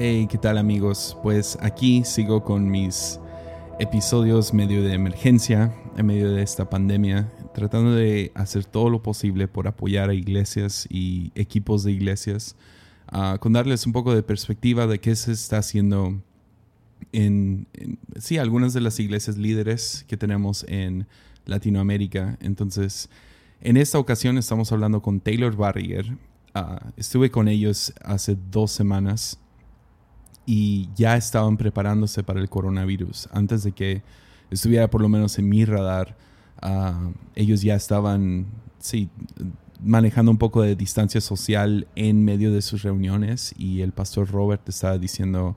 Hey, 0.00 0.28
¿qué 0.30 0.38
tal 0.38 0.58
amigos? 0.58 1.18
Pues 1.24 1.58
aquí 1.60 2.04
sigo 2.04 2.44
con 2.44 2.70
mis 2.70 3.18
episodios 3.80 4.54
medio 4.54 4.84
de 4.84 4.94
emergencia, 4.94 5.74
en 5.96 6.06
medio 6.06 6.30
de 6.30 6.40
esta 6.40 6.70
pandemia, 6.70 7.32
tratando 7.52 7.96
de 7.96 8.30
hacer 8.36 8.64
todo 8.64 8.90
lo 8.90 9.02
posible 9.02 9.48
por 9.48 9.66
apoyar 9.66 10.08
a 10.08 10.14
iglesias 10.14 10.86
y 10.88 11.32
equipos 11.34 11.82
de 11.82 11.90
iglesias, 11.90 12.54
uh, 13.10 13.38
con 13.40 13.54
darles 13.54 13.86
un 13.86 13.92
poco 13.92 14.14
de 14.14 14.22
perspectiva 14.22 14.86
de 14.86 15.00
qué 15.00 15.16
se 15.16 15.32
está 15.32 15.58
haciendo 15.58 16.22
en, 17.10 17.66
en, 17.72 17.98
sí, 18.20 18.38
algunas 18.38 18.74
de 18.74 18.82
las 18.82 19.00
iglesias 19.00 19.36
líderes 19.36 20.04
que 20.06 20.16
tenemos 20.16 20.64
en 20.68 21.08
Latinoamérica. 21.44 22.38
Entonces, 22.40 23.10
en 23.60 23.76
esta 23.76 23.98
ocasión 23.98 24.38
estamos 24.38 24.70
hablando 24.70 25.02
con 25.02 25.18
Taylor 25.18 25.56
Barrier. 25.56 26.12
Uh, 26.54 26.76
estuve 26.96 27.32
con 27.32 27.48
ellos 27.48 27.92
hace 28.04 28.36
dos 28.52 28.70
semanas 28.70 29.40
y 30.50 30.88
ya 30.96 31.14
estaban 31.14 31.58
preparándose 31.58 32.22
para 32.22 32.40
el 32.40 32.48
coronavirus. 32.48 33.28
Antes 33.32 33.64
de 33.64 33.72
que 33.72 34.02
estuviera 34.50 34.88
por 34.88 35.02
lo 35.02 35.08
menos 35.10 35.38
en 35.38 35.46
mi 35.46 35.66
radar, 35.66 36.16
uh, 36.62 37.12
ellos 37.34 37.60
ya 37.60 37.74
estaban, 37.74 38.46
sí, 38.78 39.10
manejando 39.84 40.30
un 40.30 40.38
poco 40.38 40.62
de 40.62 40.74
distancia 40.74 41.20
social 41.20 41.86
en 41.96 42.24
medio 42.24 42.50
de 42.50 42.62
sus 42.62 42.82
reuniones 42.82 43.54
y 43.58 43.82
el 43.82 43.92
pastor 43.92 44.30
Robert 44.30 44.66
estaba 44.66 44.96
diciendo, 44.96 45.54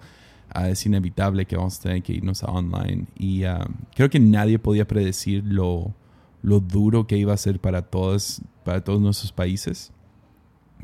uh, 0.54 0.66
es 0.66 0.86
inevitable 0.86 1.46
que 1.46 1.56
vamos 1.56 1.80
a 1.80 1.84
tener 1.84 2.04
que 2.04 2.12
irnos 2.12 2.44
a 2.44 2.48
online. 2.48 3.06
Y 3.18 3.46
uh, 3.46 3.64
creo 3.96 4.10
que 4.10 4.20
nadie 4.20 4.60
podía 4.60 4.86
predecir 4.86 5.42
lo, 5.46 5.94
lo 6.42 6.60
duro 6.60 7.08
que 7.08 7.16
iba 7.16 7.34
a 7.34 7.38
ser 7.38 7.62
para 7.62 7.84
todos, 7.84 8.42
para 8.66 8.84
todos 8.84 9.00
nuestros 9.00 9.32
países, 9.32 9.94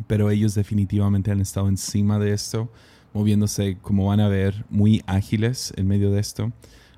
pero 0.08 0.32
ellos 0.32 0.56
definitivamente 0.56 1.30
han 1.30 1.42
estado 1.42 1.68
encima 1.68 2.20
de 2.20 2.32
esto 2.32 2.72
moviéndose, 3.14 3.78
como 3.82 4.08
van 4.08 4.20
a 4.20 4.28
ver, 4.28 4.66
muy 4.70 5.02
ágiles 5.08 5.74
en 5.78 5.88
medio 5.88 6.12
de 6.12 6.20
esto. 6.20 6.52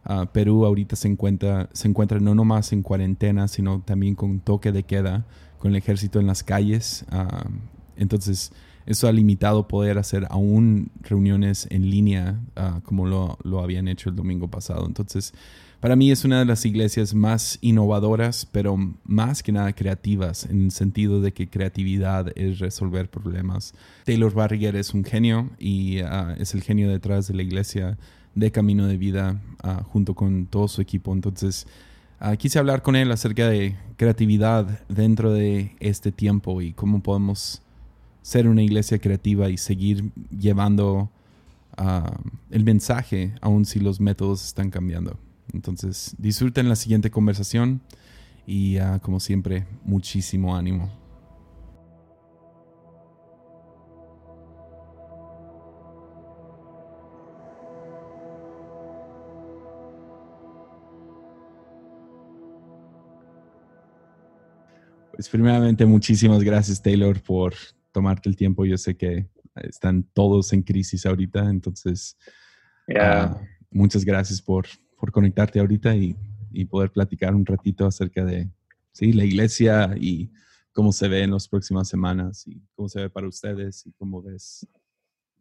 Uh, 0.08 0.26
Perú 0.28 0.66
ahorita 0.66 0.96
se 0.96 1.08
encuentra, 1.08 1.70
se 1.74 1.88
encuentra 1.88 2.20
no 2.20 2.34
nomás 2.34 2.72
en 2.74 2.82
cuarentena, 2.82 3.48
sino 3.48 3.82
también 3.82 4.16
con 4.16 4.40
toque 4.40 4.72
de 4.72 4.84
queda, 4.84 5.26
con 5.58 5.72
el 5.72 5.78
ejército 5.78 6.20
en 6.20 6.28
las 6.28 6.44
calles. 6.44 7.06
Uh, 7.12 7.50
entonces, 7.98 8.52
eso 8.86 9.08
ha 9.08 9.12
limitado 9.12 9.68
poder 9.68 9.98
hacer 9.98 10.26
aún 10.30 10.90
reuniones 11.02 11.68
en 11.70 11.90
línea 11.90 12.40
uh, 12.58 12.82
como 12.82 13.06
lo, 13.06 13.38
lo, 13.44 13.62
habían 13.62 13.88
hecho 13.88 14.10
el 14.10 14.16
domingo 14.16 14.48
pasado. 14.48 14.86
Entonces, 14.88 15.34
para 15.80 15.96
mí 15.96 16.12
es 16.12 16.26
una 16.26 16.40
de 16.40 16.46
las 16.46 16.66
iglesias 16.66 17.14
más 17.14 17.58
innovadoras, 17.62 18.46
pero 18.46 18.76
más 19.06 19.42
que 19.42 19.54
nada 19.54 19.72
creativas, 19.74 20.46
en 20.46 20.66
el 20.66 20.72
sentido 20.72 21.22
de 21.22 21.32
que 21.32 21.50
creatividad 21.50 22.34
es 22.36 22.60
resolver 22.60 23.10
problemas. 23.10 23.74
Taylor 24.04 24.34
Barrier 24.34 24.76
es 24.76 24.94
un 24.94 25.06
genio 25.06 25.50
y 25.58 26.02
uh, 26.02 26.32
es 26.38 26.54
el 26.54 26.64
genio 26.64 26.90
detrás 26.90 27.28
de 27.30 27.36
la 27.36 27.44
iglesia 27.44 27.98
de 28.36 28.52
Camino 28.52 28.88
de 28.88 28.98
Vida 28.98 29.42
uh, 29.64 29.84
junto 29.86 30.16
con 30.16 30.48
todo 30.48 30.68
su 30.68 30.82
equipo. 30.82 31.14
Entonces, 31.14 31.66
uh, 32.20 32.36
quise 32.36 32.60
hablar 32.60 32.82
con 32.82 32.98
él 32.98 33.10
acerca 33.10 33.48
de 33.48 33.78
creatividad 33.96 34.86
dentro 34.90 35.32
de 35.32 35.78
este 35.80 36.12
tiempo 36.12 36.62
y 36.62 36.74
cómo 36.74 37.02
podemos 37.02 37.62
ser 38.22 38.50
una 38.50 38.64
iglesia 38.64 39.00
creativa 39.00 39.50
y 39.50 39.58
seguir 39.58 40.12
llevando 40.38 41.10
el 42.52 42.66
mensaje, 42.66 43.34
aun 43.40 43.64
si 43.64 43.80
los 43.80 44.02
métodos 44.02 44.46
están 44.46 44.70
cambiando. 44.70 45.18
Entonces, 45.54 46.16
disfruten 46.18 46.70
la 46.70 46.76
siguiente 46.76 47.10
conversación 47.10 47.82
y 48.46 48.80
uh, 48.80 49.00
como 49.02 49.20
siempre, 49.20 49.66
muchísimo 49.84 50.56
ánimo. 50.56 50.90
Pues 65.20 65.28
primeramente, 65.28 65.86
muchísimas 65.86 66.42
gracias 66.44 66.82
Taylor 66.82 67.22
por 67.22 67.54
tomarte 67.92 68.30
el 68.30 68.38
tiempo. 68.38 68.66
Yo 68.66 68.78
sé 68.78 68.96
que 68.96 69.28
están 69.56 70.04
todos 70.14 70.54
en 70.54 70.64
crisis 70.64 71.06
ahorita, 71.06 71.50
entonces 71.50 72.18
yeah. 72.88 73.36
uh, 73.36 73.46
muchas 73.70 74.06
gracias 74.06 74.42
por, 74.42 74.66
por 75.00 75.12
conectarte 75.12 75.60
ahorita 75.60 75.96
y, 75.96 76.16
y, 76.52 76.66
poder 76.66 76.92
platicar 76.92 77.34
un 77.34 77.46
ratito 77.46 77.86
acerca 77.86 78.26
de 78.26 78.50
sí, 78.92 79.14
la 79.14 79.24
iglesia 79.24 79.96
y 80.00 80.30
cómo 80.74 80.92
se 80.92 81.08
ve 81.08 81.24
en 81.24 81.32
las 81.32 81.48
próximas 81.48 81.88
semanas 81.88 82.46
y 82.48 82.62
cómo 82.76 82.90
se 82.90 83.02
ve 83.02 83.10
para 83.10 83.28
ustedes 83.28 83.86
y 83.86 83.92
cómo 83.94 84.22
ves. 84.22 84.68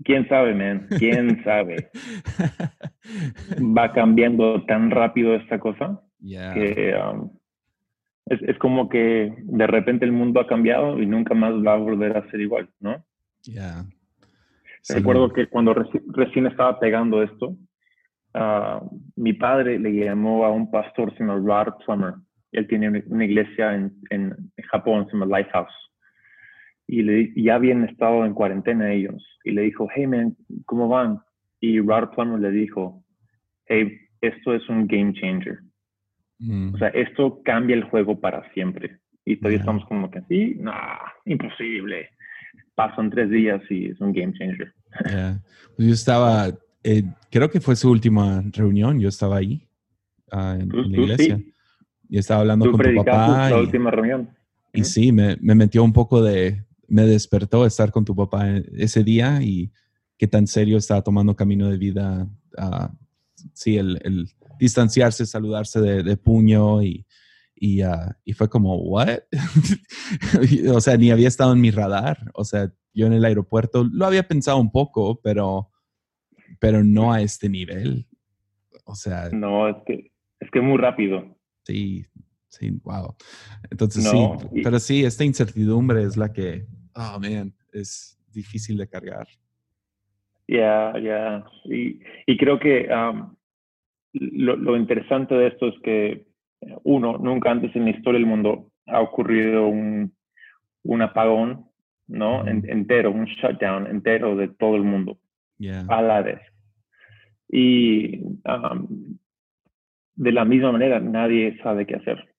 ¿Quién 0.04 0.28
sabe, 0.28 0.54
man? 0.54 0.86
¿Quién 0.98 1.42
sabe? 1.44 1.90
Va 3.76 3.92
cambiando 3.92 4.64
tan 4.66 4.90
rápido 4.90 5.34
esta 5.34 5.58
cosa 5.58 6.00
yeah. 6.20 6.54
que 6.54 6.94
um, 6.94 7.30
es, 8.26 8.40
es, 8.42 8.58
como 8.58 8.88
que 8.88 9.34
de 9.38 9.66
repente 9.66 10.04
el 10.04 10.12
mundo 10.12 10.40
ha 10.40 10.46
cambiado 10.46 11.00
y 11.02 11.06
nunca 11.06 11.34
más 11.34 11.54
va 11.54 11.74
a 11.74 11.78
volver 11.78 12.16
a 12.16 12.30
ser 12.30 12.40
igual, 12.40 12.68
¿no? 12.80 13.04
Yeah. 13.42 13.86
Recuerdo 14.88 15.32
que 15.32 15.48
cuando 15.48 15.74
reci 15.74 16.00
recién 16.08 16.46
estaba 16.46 16.78
pegando 16.78 17.22
esto, 17.22 17.56
Uh, 18.38 18.88
mi 19.16 19.32
padre 19.32 19.80
le 19.80 19.90
llamó 19.90 20.44
a 20.44 20.50
un 20.50 20.70
pastor 20.70 21.12
se 21.14 21.24
llama 21.24 21.42
Rod 21.44 21.74
Plummer. 21.84 22.14
Él 22.52 22.68
tiene 22.68 23.02
una 23.08 23.24
iglesia 23.24 23.74
en, 23.74 23.92
en, 24.10 24.52
Japón, 24.70 25.06
se 25.06 25.12
llama 25.12 25.26
Lighthouse. 25.26 25.74
Y 26.86 27.02
le, 27.02 27.32
ya 27.34 27.56
habían 27.56 27.84
estado 27.84 28.24
en 28.24 28.34
cuarentena 28.34 28.92
ellos. 28.92 29.26
Y 29.42 29.50
le 29.50 29.62
dijo, 29.62 29.88
hey 29.92 30.06
man, 30.06 30.36
¿cómo 30.66 30.86
van? 30.88 31.18
Y 31.60 31.80
Rod 31.80 32.10
Plummer 32.14 32.38
le 32.38 32.52
dijo, 32.52 33.02
hey, 33.66 33.98
esto 34.20 34.54
es 34.54 34.68
un 34.68 34.86
game 34.86 35.12
changer. 35.14 35.58
Mm. 36.38 36.74
O 36.74 36.78
sea, 36.78 36.88
esto 36.88 37.42
cambia 37.44 37.74
el 37.74 37.84
juego 37.84 38.20
para 38.20 38.48
siempre. 38.52 38.98
Y 39.24 39.36
todavía 39.36 39.58
yeah. 39.58 39.62
estamos 39.62 39.84
como 39.86 40.10
que, 40.10 40.22
sí, 40.28 40.56
no, 40.60 40.72
imposible. 41.24 42.08
Pasan 42.76 43.10
tres 43.10 43.30
días 43.30 43.60
y 43.68 43.86
es 43.86 44.00
un 44.00 44.12
game 44.12 44.32
changer. 44.34 44.72
Yeah. 45.10 45.40
Pues 45.76 45.88
yo 45.88 45.94
estaba 45.94 46.52
eh, 46.82 47.04
creo 47.30 47.50
que 47.50 47.60
fue 47.60 47.76
su 47.76 47.90
última 47.90 48.42
reunión, 48.52 49.00
yo 49.00 49.08
estaba 49.08 49.36
ahí 49.38 49.68
uh, 50.32 50.60
en, 50.60 50.68
¿Tú, 50.68 50.78
en, 50.78 50.90
la 50.90 50.96
tú 50.96 51.02
iglesia. 51.02 51.36
Sí. 51.36 51.54
Y 52.10 52.18
estaba 52.18 52.40
hablando 52.40 52.70
con 52.70 52.80
tu 52.80 52.94
papá. 52.96 53.50
La 53.50 53.58
y, 53.58 53.60
última 53.60 53.90
reunión. 53.90 54.30
Y 54.72 54.84
sí, 54.84 55.12
me, 55.12 55.36
me, 55.40 55.54
metió 55.54 55.82
un 55.82 55.92
poco 55.92 56.22
de, 56.22 56.64
me 56.86 57.02
despertó 57.02 57.66
estar 57.66 57.90
con 57.90 58.04
tu 58.04 58.14
papá 58.14 58.48
ese 58.76 59.02
día 59.02 59.42
y 59.42 59.70
qué 60.16 60.26
tan 60.26 60.46
serio 60.46 60.78
estaba 60.78 61.02
tomando 61.02 61.36
camino 61.36 61.68
de 61.68 61.76
vida. 61.76 62.28
Uh, 62.56 62.88
sí, 63.52 63.76
el, 63.76 64.00
el, 64.02 64.28
distanciarse, 64.58 65.26
saludarse 65.26 65.80
de, 65.80 66.02
de 66.02 66.16
puño 66.16 66.82
y, 66.82 67.06
y, 67.54 67.82
uh, 67.82 68.12
y, 68.24 68.32
fue 68.32 68.48
como, 68.48 68.76
¿what? 68.76 69.18
o 70.74 70.80
sea, 70.80 70.96
ni 70.96 71.10
había 71.10 71.28
estado 71.28 71.52
en 71.52 71.60
mi 71.60 71.70
radar. 71.70 72.30
O 72.34 72.44
sea, 72.44 72.72
yo 72.94 73.06
en 73.06 73.12
el 73.12 73.24
aeropuerto 73.24 73.84
lo 73.84 74.06
había 74.06 74.26
pensado 74.26 74.58
un 74.58 74.70
poco, 74.70 75.20
pero 75.20 75.70
pero 76.58 76.84
no 76.84 77.12
a 77.12 77.22
este 77.22 77.48
nivel. 77.48 78.06
O 78.84 78.94
sea. 78.94 79.28
No, 79.30 79.68
es 79.68 79.76
que 79.86 80.10
es 80.40 80.50
que 80.50 80.60
muy 80.60 80.78
rápido. 80.78 81.36
Sí, 81.64 82.06
sí, 82.48 82.70
wow. 82.82 83.14
Entonces 83.70 84.04
no, 84.04 84.38
sí, 84.38 84.46
y, 84.52 84.62
pero 84.62 84.78
sí, 84.78 85.04
esta 85.04 85.24
incertidumbre 85.24 86.02
es 86.02 86.16
la 86.16 86.32
que, 86.32 86.64
oh 86.94 87.18
man, 87.20 87.52
es 87.72 88.18
difícil 88.32 88.76
de 88.78 88.88
cargar. 88.88 89.26
Ya, 90.46 90.92
yeah, 90.92 90.94
ya. 90.94 91.00
Yeah. 91.00 91.44
Y, 91.64 92.00
y, 92.26 92.36
creo 92.38 92.58
que 92.58 92.88
um, 92.88 93.34
lo, 94.12 94.56
lo, 94.56 94.76
interesante 94.76 95.34
de 95.34 95.48
esto 95.48 95.68
es 95.68 95.74
que, 95.82 96.26
uno, 96.84 97.18
nunca 97.18 97.50
antes 97.50 97.74
en 97.76 97.84
la 97.84 97.90
historia 97.90 98.18
del 98.18 98.26
mundo 98.26 98.70
ha 98.86 99.00
ocurrido 99.00 99.68
un, 99.68 100.12
un 100.84 101.02
apagón, 101.02 101.66
¿no? 102.06 102.46
En, 102.48 102.68
entero, 102.68 103.10
un 103.12 103.26
shutdown 103.26 103.86
entero 103.86 104.34
de 104.34 104.48
todo 104.48 104.76
el 104.76 104.82
mundo 104.82 105.18
yeah. 105.58 105.84
a 105.88 106.02
la 106.02 106.22
vez. 106.22 106.40
Y 107.50 108.20
um, 108.44 109.18
de 110.16 110.32
la 110.32 110.44
misma 110.44 110.72
manera, 110.72 111.00
nadie 111.00 111.58
sabe 111.62 111.86
qué 111.86 111.96
hacer. 111.96 112.34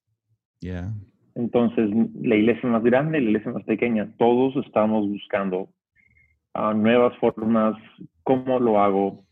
Yeah. 0.59 0.93
Entonces, 1.35 1.89
la 2.21 2.35
iglesia 2.35 2.69
más 2.69 2.83
grande, 2.83 3.21
la 3.21 3.29
iglesia 3.29 3.51
más 3.51 3.63
pequeña, 3.63 4.13
todos 4.17 4.55
estamos 4.65 5.07
buscando 5.07 5.69
uh, 6.55 6.73
nuevas 6.73 7.17
formas, 7.19 7.75
cómo 8.23 8.59
lo 8.59 8.81
hago, 8.81 9.25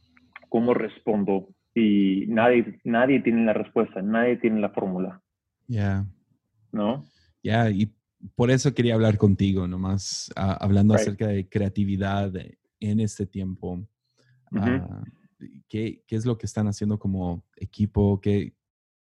cómo 0.49 0.73
respondo, 0.73 1.49
y 1.75 2.25
nadie, 2.27 2.79
nadie 2.83 3.19
tiene 3.19 3.45
la 3.45 3.53
respuesta, 3.53 4.01
nadie 4.01 4.37
tiene 4.37 4.61
la 4.61 4.69
fórmula. 4.69 5.21
Ya. 5.67 6.05
¿No? 6.71 7.03
Ya, 7.43 7.69
yeah, 7.69 7.71
y 7.71 7.91
por 8.35 8.49
eso 8.49 8.73
quería 8.73 8.95
hablar 8.95 9.17
contigo, 9.17 9.67
nomás 9.67 10.31
uh, 10.37 10.55
hablando 10.63 10.95
right. 10.95 11.01
acerca 11.01 11.27
de 11.27 11.47
creatividad, 11.47 12.31
en 12.79 13.00
este 13.00 13.25
tiempo. 13.25 13.74
Uh 14.51 14.56
-huh. 14.56 14.83
uh, 14.83 15.03
¿qué, 15.68 16.03
¿qué, 16.07 16.15
es 16.15 16.25
lo 16.25 16.38
que 16.38 16.45
están 16.45 16.68
haciendo 16.68 16.97
como 16.97 17.44
equipo? 17.56 18.19
¿Qué, 18.21 18.53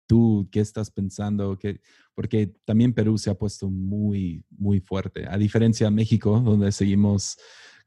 tú, 0.07 0.48
qué 0.51 0.60
estás 0.60 0.92
pensando? 0.92 1.57
¿Qué, 1.57 1.81
porque 2.15 2.48
también 2.65 2.94
Perú 2.94 3.18
se 3.18 3.30
ha 3.30 3.36
puesto 3.36 3.69
muy, 3.69 4.45
muy 4.50 4.80
fuerte, 4.80 5.25
a 5.27 5.38
diferencia 5.38 5.88
de 5.88 5.95
México, 5.95 6.39
donde 6.39 6.71
seguimos 6.71 7.38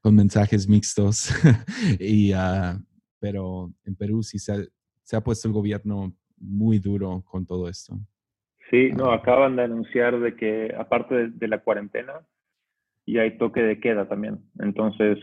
con 0.00 0.14
mensajes 0.14 0.68
mixtos. 0.68 1.30
y, 2.00 2.32
uh, 2.32 2.80
pero 3.18 3.72
en 3.84 3.96
Perú 3.96 4.22
sí 4.22 4.38
se 4.38 4.52
ha, 4.52 4.56
se 5.02 5.16
ha, 5.16 5.20
puesto 5.20 5.48
el 5.48 5.54
gobierno 5.54 6.14
muy 6.38 6.78
duro 6.78 7.22
con 7.26 7.46
todo 7.46 7.68
esto. 7.68 7.98
Sí, 8.70 8.90
no, 8.92 9.10
ah. 9.10 9.16
acaban 9.16 9.56
de 9.56 9.64
anunciar 9.64 10.18
de 10.20 10.34
que 10.36 10.74
aparte 10.76 11.28
de, 11.30 11.48
la 11.48 11.58
cuarentena, 11.62 12.26
y 13.04 13.18
hay 13.18 13.38
toque 13.38 13.62
de 13.62 13.78
queda 13.78 14.08
también. 14.08 14.40
Entonces, 14.58 15.18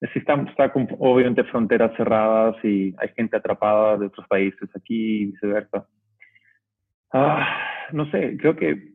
está, 0.00 0.34
está 0.42 0.72
con, 0.72 0.88
obviamente 0.98 1.44
fronteras 1.44 1.96
cerradas 1.96 2.56
y 2.64 2.94
hay 2.98 3.08
gente 3.16 3.36
atrapada 3.36 3.96
de 3.96 4.06
otros 4.06 4.26
países 4.28 4.68
aquí 4.74 5.22
y 5.22 5.24
viceversa. 5.26 5.86
Ah, 7.12 7.46
no 7.92 8.10
sé, 8.10 8.36
creo 8.38 8.54
que 8.56 8.94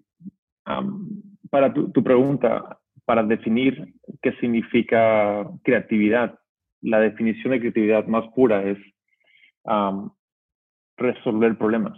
para 1.50 1.74
tu, 1.74 1.92
tu, 1.92 2.04
pregunta, 2.04 2.80
para 3.06 3.24
definir 3.24 3.94
qué 4.22 4.32
significa 4.34 5.46
creatividad, 5.64 6.40
la 6.82 7.00
definición 7.00 7.52
de 7.52 7.60
creatividad 7.60 8.06
más 8.08 8.26
pura 8.34 8.64
es 8.64 8.78
resolver 10.98 11.58
problemas. 11.58 11.98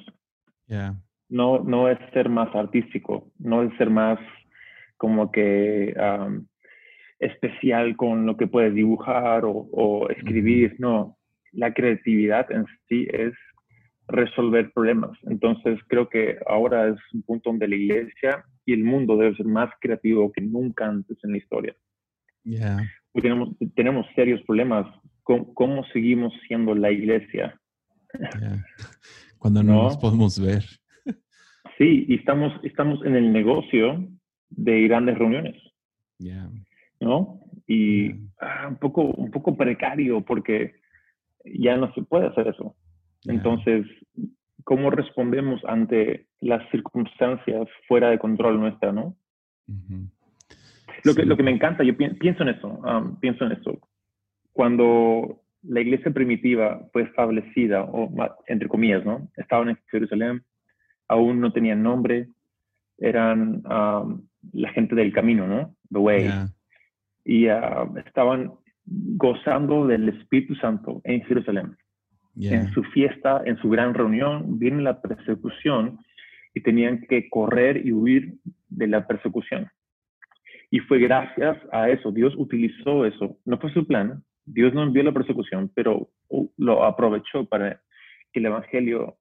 No, 1.30 1.60
no 1.63 1.90
es 1.90 1.98
ser 2.13 2.30
más 2.30 2.54
artístico, 2.56 3.31
no 3.40 3.63
es 3.63 3.75
ser 3.78 3.90
más 3.90 4.19
como 4.98 5.31
que 5.31 5.94
especial 7.25 7.95
con 7.95 8.25
lo 8.25 8.38
que 8.38 8.48
puedes 8.48 8.74
dibujar 8.74 9.44
o, 9.45 10.07
escribir, 10.10 10.75
no. 10.80 11.18
La 11.51 11.74
creatividad 11.74 12.51
en 12.51 12.66
sí 12.88 13.07
es 13.12 13.33
resolver 14.07 14.72
problemas. 14.74 15.18
Entonces 15.24 15.80
creo 15.88 16.10
que 16.10 16.38
ahora 16.48 16.89
es 16.89 17.00
un 17.13 17.24
punto 17.24 17.50
donde 17.50 17.68
la 17.68 17.75
iglesia 17.75 18.44
y 18.66 18.74
el 18.74 18.83
mundo 18.83 19.18
debe 19.18 19.36
ser 19.36 19.45
más 19.45 19.69
creativo 19.80 20.31
que 20.31 20.42
nunca 20.42 20.88
antes 20.88 21.18
en 21.24 21.31
la 21.31 21.38
historia. 21.38 21.75
Yeah. 22.44 22.77
Tenemos, 23.13 23.50
tenemos 23.75 24.06
serios 24.16 24.42
problemas. 24.44 24.86
¿Cómo, 25.24 25.54
¿Cómo, 25.54 25.83
seguimos 25.94 26.33
siendo 26.48 26.75
la 26.75 26.92
iglesia? 26.92 27.60
Cuando 29.39 29.63
no, 29.63 29.83
nos 29.83 29.98
podemos 29.98 30.39
ver. 30.39 30.63
Sí, 31.78 32.06
y 32.07 32.16
estamos, 32.16 32.54
estamos 32.63 33.04
en 33.06 33.16
el 33.16 33.33
negocio 33.33 34.07
de 34.50 34.88
grandes 34.88 35.18
reuniones. 35.18 35.56
Yeah. 36.19 36.50
¿No? 37.00 37.39
Y 37.68 38.12
ah, 38.39 38.68
un, 38.69 38.77
poco, 38.77 39.03
un 39.03 39.31
poco 39.31 39.56
precario 39.56 40.21
porque 40.21 40.75
ya 41.45 41.77
no 41.77 41.94
se 41.94 42.03
puede 42.03 42.27
hacer 42.27 42.47
eso. 42.47 42.75
Entonces, 43.25 43.86
¿cómo 44.63 44.89
respondemos 44.92 45.63
ante 45.65 46.27
las 46.42 46.68
circunstancias 46.69 47.68
fuera 47.88 48.09
de 48.09 48.19
control 48.19 48.59
nuestra, 48.59 48.92
no? 48.92 49.15
lo, 51.03 51.15
que, 51.15 51.25
lo 51.25 51.38
que 51.38 51.44
me 51.44 51.51
encanta, 51.51 51.83
yo 51.83 51.95
pienso 51.97 52.44
en 52.44 52.50
eso, 52.50 52.68
um, 52.68 53.19
pienso 53.19 53.45
en 53.45 53.53
eso. 53.53 53.80
Cuando 54.53 55.42
la 55.63 55.81
iglesia 55.81 56.12
primitiva 56.12 56.88
fue 56.92 57.03
establecida, 57.03 57.83
o 57.83 58.12
entre 58.47 58.68
comillas, 58.68 59.06
¿no? 59.06 59.27
Estaban 59.36 59.69
en 59.69 59.77
Jerusalén, 59.89 60.44
aún 61.07 61.39
no 61.39 61.51
tenían 61.51 61.83
nombre, 61.83 62.30
eran 62.97 63.63
um, 63.65 64.27
la 64.53 64.69
gente 64.69 64.95
del 64.95 65.13
camino, 65.13 65.47
¿no? 65.47 65.75
The 65.92 66.00
way. 66.00 66.30
Y 67.25 67.48
uh, 67.48 67.98
estaban 68.06 68.54
gozando 68.86 69.88
del 69.88 70.10
Espíritu 70.10 70.56
Santo 70.56 71.01
en 71.04 71.22
Jerusalén. 71.24 71.75
En 72.38 72.69
su 72.74 72.83
fiesta, 72.83 73.42
en 73.45 73.57
su 73.57 73.69
gran 73.69 73.94
reunión, 73.94 74.60
viene 74.60 74.81
la 74.81 75.01
persecución 75.01 76.00
y 76.54 76.62
tenían 76.62 77.06
que 77.07 77.30
correr 77.30 77.86
y 77.86 77.94
huir 77.94 78.33
de 78.68 78.88
la 78.88 79.07
persecución. 79.07 79.69
Y 80.69 80.80
fue 80.80 81.00
gracias 81.00 81.57
a 81.72 81.89
eso, 81.89 82.12
Dios 82.12 82.33
utilizó 82.38 83.06
eso. 83.06 83.38
No 83.45 83.57
fue 83.57 83.71
su 83.71 83.88
plan, 83.88 84.21
Dios 84.45 84.74
no 84.74 84.83
envió 84.83 85.04
la 85.04 85.13
persecución, 85.13 85.71
pero 85.74 86.10
uh, 86.28 86.50
lo 86.57 86.83
aprovechó 86.83 87.45
para 87.45 87.81
que 88.33 88.39
el 88.39 88.48
Evangelio 88.48 89.18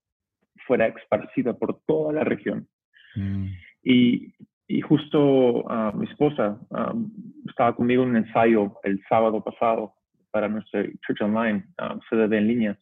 fuera 0.66 0.86
esparcida 0.86 1.56
por 1.56 1.80
toda 1.86 2.12
la 2.12 2.24
región. 2.24 2.68
Mm. 3.16 3.46
Y, 3.82 4.34
y, 4.66 4.81
justo 4.81 5.62
uh, 5.64 5.93
mi 5.94 6.06
esposa 6.06 6.58
um, 6.70 7.11
estaba 7.46 7.75
conmigo 7.75 8.02
en 8.02 8.11
un 8.11 8.16
ensayo 8.16 8.78
el 8.82 9.02
sábado 9.08 9.43
pasado 9.43 9.94
para 10.31 10.49
nuestra 10.49 10.84
Church 11.06 11.20
Online, 11.20 11.64
um, 11.81 12.00
sede 12.08 12.37
en 12.37 12.49
línea. 12.49 12.78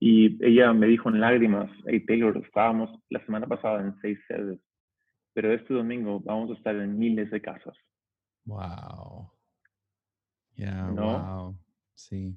Y 0.00 0.42
ella 0.44 0.72
me 0.72 0.86
dijo 0.86 1.08
en 1.08 1.20
lágrimas, 1.20 1.70
hey 1.86 2.04
Taylor, 2.06 2.36
estábamos 2.38 2.90
la 3.10 3.24
semana 3.24 3.46
pasada 3.46 3.80
en 3.80 3.94
seis 4.00 4.18
sedes, 4.28 4.60
pero 5.34 5.52
este 5.52 5.74
domingo 5.74 6.20
vamos 6.20 6.50
a 6.50 6.54
estar 6.54 6.74
en 6.76 6.98
miles 6.98 7.30
de 7.30 7.40
casas. 7.40 7.76
Wow. 8.44 9.30
Yeah, 10.54 10.90
wow. 10.90 11.56
Sí. 11.94 12.36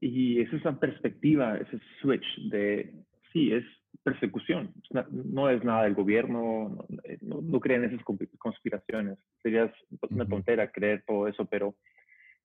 Y 0.00 0.40
es 0.40 0.52
esa 0.52 0.78
perspectiva, 0.78 1.56
ese 1.56 1.80
switch 2.00 2.26
de, 2.50 2.94
sí, 3.32 3.52
es 3.52 3.64
persecución. 4.02 4.72
No 5.10 5.50
es 5.50 5.62
nada 5.64 5.84
del 5.84 5.94
gobierno, 5.94 6.86
no, 7.20 7.40
no, 7.42 7.60
creen 7.60 7.84
esas 7.84 8.02
conspiraciones. 8.38 9.18
Sería 9.42 9.72
una 10.10 10.26
tontera 10.26 10.70
creer 10.70 11.04
todo 11.06 11.26
eso, 11.26 11.44
pero 11.44 11.76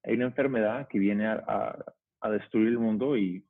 hay 0.04 0.16
una 0.16 0.25
enfermedad 0.25 0.88
que 0.90 1.00
viene 1.00 1.28
a, 1.28 1.78
a 2.22 2.30
destruir 2.30 2.69
el 2.69 2.80
mundo 2.80 3.18
y 3.18 3.45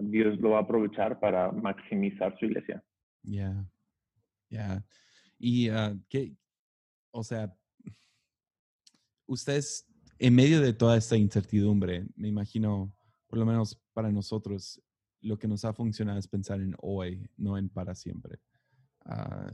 Dios 0.00 0.38
lo 0.40 0.50
va 0.50 0.58
a 0.58 0.62
aprovechar 0.62 1.18
para 1.18 1.50
maximizar 1.52 2.36
su 2.38 2.46
iglesia. 2.46 2.82
Ya, 3.22 3.64
ya. 4.50 4.84
Y 5.38 5.70
uh, 5.70 5.98
qué, 6.08 6.34
o 7.10 7.22
sea, 7.22 7.54
ustedes, 9.26 9.86
en 10.18 10.34
medio 10.34 10.60
de 10.60 10.72
toda 10.72 10.96
esta 10.96 11.16
incertidumbre, 11.16 12.06
me 12.16 12.28
imagino, 12.28 12.92
por 13.28 13.38
lo 13.38 13.46
menos 13.46 13.80
para 13.92 14.10
nosotros, 14.10 14.82
lo 15.20 15.38
que 15.38 15.48
nos 15.48 15.64
ha 15.64 15.72
funcionado 15.72 16.18
es 16.18 16.28
pensar 16.28 16.60
en 16.60 16.74
hoy, 16.80 17.28
no 17.36 17.58
en 17.58 17.68
para 17.68 17.94
siempre. 17.94 18.38
Uh, 19.04 19.50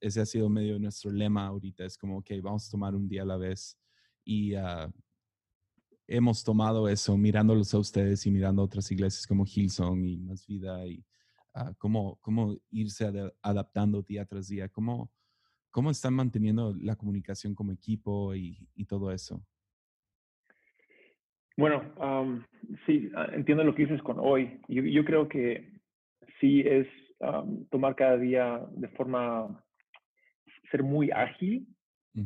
ese 0.00 0.20
ha 0.20 0.26
sido 0.26 0.48
medio 0.48 0.74
de 0.74 0.80
nuestro 0.80 1.10
lema 1.10 1.46
ahorita. 1.46 1.84
Es 1.84 1.96
como, 1.98 2.18
ok, 2.18 2.30
vamos 2.42 2.66
a 2.66 2.70
tomar 2.70 2.94
un 2.94 3.08
día 3.08 3.22
a 3.22 3.26
la 3.26 3.36
vez 3.36 3.76
y 4.24 4.54
uh, 4.54 4.90
hemos 6.06 6.44
tomado 6.44 6.88
eso 6.88 7.16
mirándolos 7.16 7.74
a 7.74 7.78
ustedes 7.78 8.24
y 8.26 8.30
mirando 8.30 8.62
a 8.62 8.64
otras 8.64 8.90
iglesias 8.90 9.26
como 9.26 9.44
Hillsong 9.44 10.04
y 10.04 10.18
Más 10.18 10.46
Vida 10.46 10.86
y 10.86 11.04
uh, 11.54 11.74
cómo, 11.76 12.18
cómo 12.20 12.56
irse 12.70 13.10
adaptando 13.42 14.02
día 14.02 14.24
tras 14.24 14.48
día, 14.48 14.68
cómo, 14.68 15.10
cómo 15.70 15.90
están 15.90 16.14
manteniendo 16.14 16.74
la 16.74 16.96
comunicación 16.96 17.54
como 17.54 17.72
equipo 17.72 18.34
y, 18.34 18.68
y 18.74 18.84
todo 18.84 19.10
eso. 19.10 19.44
Bueno, 21.58 21.82
um, 21.96 22.42
sí, 22.86 23.10
ah, 23.14 23.28
entiendo 23.32 23.64
lo 23.64 23.74
que 23.74 23.84
dices 23.84 24.00
con 24.02 24.16
hoy. 24.18 24.58
Yo, 24.68 24.82
yo 24.82 25.04
creo 25.04 25.28
que 25.28 25.68
sí 26.40 26.60
es 26.60 26.86
um, 27.18 27.66
tomar 27.66 27.94
cada 27.94 28.16
día 28.16 28.62
de 28.70 28.88
forma, 28.88 29.62
ser 30.70 30.82
muy 30.82 31.10
ágil 31.10 31.66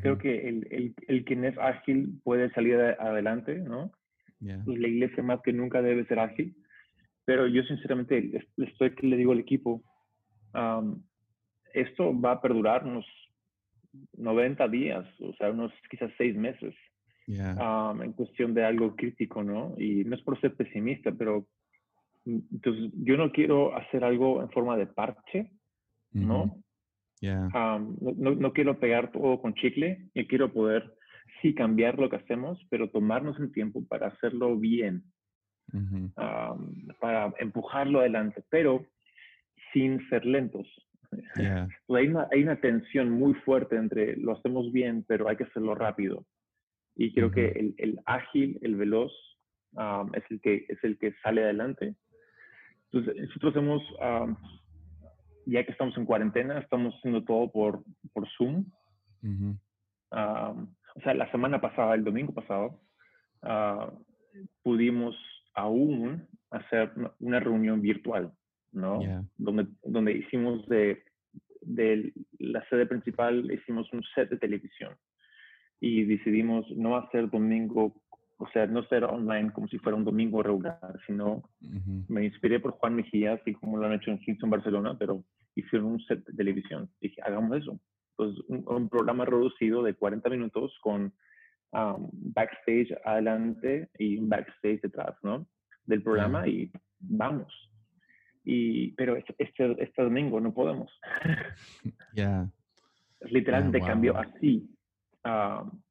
Creo 0.01 0.19
que 0.19 0.49
el, 0.49 0.67
el, 0.71 0.95
el, 1.09 1.25
quien 1.25 1.45
es 1.45 1.57
ágil 1.59 2.21
puede 2.25 2.51
salir 2.53 2.77
adelante, 2.77 3.57
¿no? 3.59 3.93
Y 4.41 4.77
la 4.77 4.89
iglesia 4.89 5.23
más 5.23 5.41
que 5.43 5.53
nunca 5.53 5.83
debe 5.83 6.07
ser 6.07 6.19
ágil. 6.19 6.57
Pero 7.25 7.47
yo 7.47 7.63
sinceramente 7.65 8.45
estoy 8.57 8.95
que 8.95 9.07
le 9.07 9.17
digo 9.17 9.33
al 9.33 9.41
equipo, 9.41 9.83
esto 11.75 12.19
va 12.19 12.33
a 12.33 12.41
perdurar 12.41 12.85
unos 12.85 13.07
90 14.17 14.69
días, 14.69 15.07
o 15.21 15.33
sea, 15.35 15.51
unos 15.51 15.73
quizás 15.91 16.11
seis 16.17 16.37
meses, 16.37 16.75
en 17.39 18.13
cuestión 18.13 18.55
de 18.55 18.65
algo 18.65 18.95
crítico, 18.97 19.43
¿no? 19.43 19.75
Y 19.79 20.05
no 20.05 20.17
es 20.17 20.23
por 20.23 20.41
ser 20.41 20.55
pesimista, 20.55 21.13
pero 21.13 21.47
mm, 22.25 22.39
entonces 22.53 22.93
yo 22.95 23.17
no 23.17 23.33
quiero 23.33 23.77
hacer 23.77 24.05
algo 24.05 24.43
en 24.43 24.51
forma 24.51 24.77
de 24.77 24.87
parche, 24.87 25.51
¿no? 26.13 26.63
no, 27.23 28.35
no, 28.35 28.53
quiero 28.53 28.79
pegar 28.79 29.13
todo 29.13 29.41
con 29.41 29.55
chicle, 29.55 30.09
yo 30.15 30.27
quiero 30.27 30.53
poder, 30.53 30.95
sí, 31.41 31.55
cambiar 31.55 31.99
lo 31.99 32.11
que 32.11 32.17
hacemos, 32.17 32.59
pero 32.69 32.91
tomarnos 32.91 33.39
el 33.39 33.53
tiempo 33.53 33.87
para 33.87 34.09
hacerlo 34.09 34.57
bien, 34.57 35.05
para 37.01 37.33
empujarlo 37.39 38.01
adelante, 38.01 38.43
pero 38.51 38.85
sin 39.73 40.07
ser 40.09 40.27
lentos. 40.27 40.67
hay, 41.89 42.09
una, 42.09 42.29
hay 42.33 42.43
una 42.43 42.61
tensión 42.61 43.11
muy 43.11 43.35
fuerte 43.35 43.77
entre 43.77 44.17
lo 44.17 44.33
hacemos 44.33 44.73
bien, 44.73 45.05
pero 45.07 45.29
hay 45.29 45.37
que 45.37 45.45
hacerlo 45.45 45.75
rápido. 45.75 46.25
Y 46.95 47.13
creo 47.13 47.31
que 47.31 47.49
el, 47.49 47.75
el, 47.79 48.01
ágil, 48.07 48.59
el 48.63 48.77
veloz, 48.77 49.13
es, 50.15 50.23
el 50.31 50.41
que, 50.41 50.67
es 50.69 50.79
el 50.83 50.99
que 50.99 51.15
sale 51.23 51.43
adelante. 51.43 51.95
Entonces, 52.91 53.17
nosotros 53.23 53.57
hemos 53.57 53.83
ya 55.47 55.65
que 55.65 55.73
estamos 55.73 55.97
en 55.97 56.05
cuarentena, 56.05 56.59
estamos 56.59 56.95
haciendo 56.97 57.25
todo 57.25 57.51
por, 57.51 57.83
por 58.13 58.29
Zoom. 58.37 58.65
o 60.11 61.01
sea, 61.03 61.15
la 61.15 61.31
semana 61.31 61.61
pasada, 61.61 61.95
el 61.95 62.05
domingo 62.05 62.33
pasado, 62.33 62.81
ah, 63.43 63.91
pudimos 64.63 65.17
aún 65.55 66.27
hacer 66.51 66.93
una 67.19 67.41
reunión 67.41 67.81
virtual, 67.81 68.33
¿no? 68.73 69.01
Donde, 69.37 69.67
donde 69.83 70.13
hicimos 70.13 70.67
de, 70.69 71.03
de 71.61 72.13
la 72.39 72.67
sede 72.69 72.87
principal, 72.87 73.51
hicimos 73.51 73.91
un 73.93 74.03
set 74.15 74.31
de 74.31 74.39
televisión. 74.39 74.95
Y 75.85 76.05
decidimos 76.05 76.65
no 76.77 76.97
hacer 76.97 77.29
domingo, 77.29 77.93
o 78.39 78.49
sea, 78.51 78.69
no 78.69 78.85
ser 78.85 79.03
online 79.03 79.53
como 79.53 79.67
si 79.67 79.79
fuera 79.79 79.99
un 79.99 80.05
domingo 80.05 80.41
regular, 80.41 80.97
sino 81.09 81.43
me 82.09 82.25
inspiré 82.25 82.61
por 82.61 82.71
Juan 82.75 82.95
Mejía, 82.95 83.33
así 83.33 83.53
como 83.55 83.77
lo 83.77 83.87
han 83.87 83.95
hecho 83.95 84.13
en 84.13 84.21
Houston, 84.21 84.49
Barcelona, 84.49 84.97
pero 84.97 85.25
hicieron 85.57 85.89
un 85.89 86.01
set 86.05 86.25
de 86.25 86.35
televisión. 86.35 86.89
Dije, 87.01 87.21
hagamos 87.23 87.59
eso. 87.59 87.81
Entonces, 88.11 88.45
un, 88.47 88.89
programa 88.89 89.25
reducido 89.25 89.83
de 89.83 89.95
40 89.95 90.31
minutos 90.31 90.73
con 90.83 91.13
um, 91.73 92.09
backstage 92.13 92.97
adelante 93.05 93.91
y 93.99 94.19
un 94.19 94.29
backstage 94.29 94.83
detrás, 94.83 95.17
¿no? 95.25 95.49
Del 95.85 96.01
programa 96.01 96.47
y 96.47 96.71
vamos. 97.01 97.53
Y, 98.45 98.93
pero 98.93 99.17
este, 99.17 99.35
este, 99.37 99.83
este 99.83 100.03
domingo 100.03 100.41
no 100.41 100.55
podemos. 100.55 100.93
Ya. 102.15 102.47
Literalmente 103.23 103.81
cambió 103.81 104.17
así. 104.17 104.69
Um, 105.25 105.83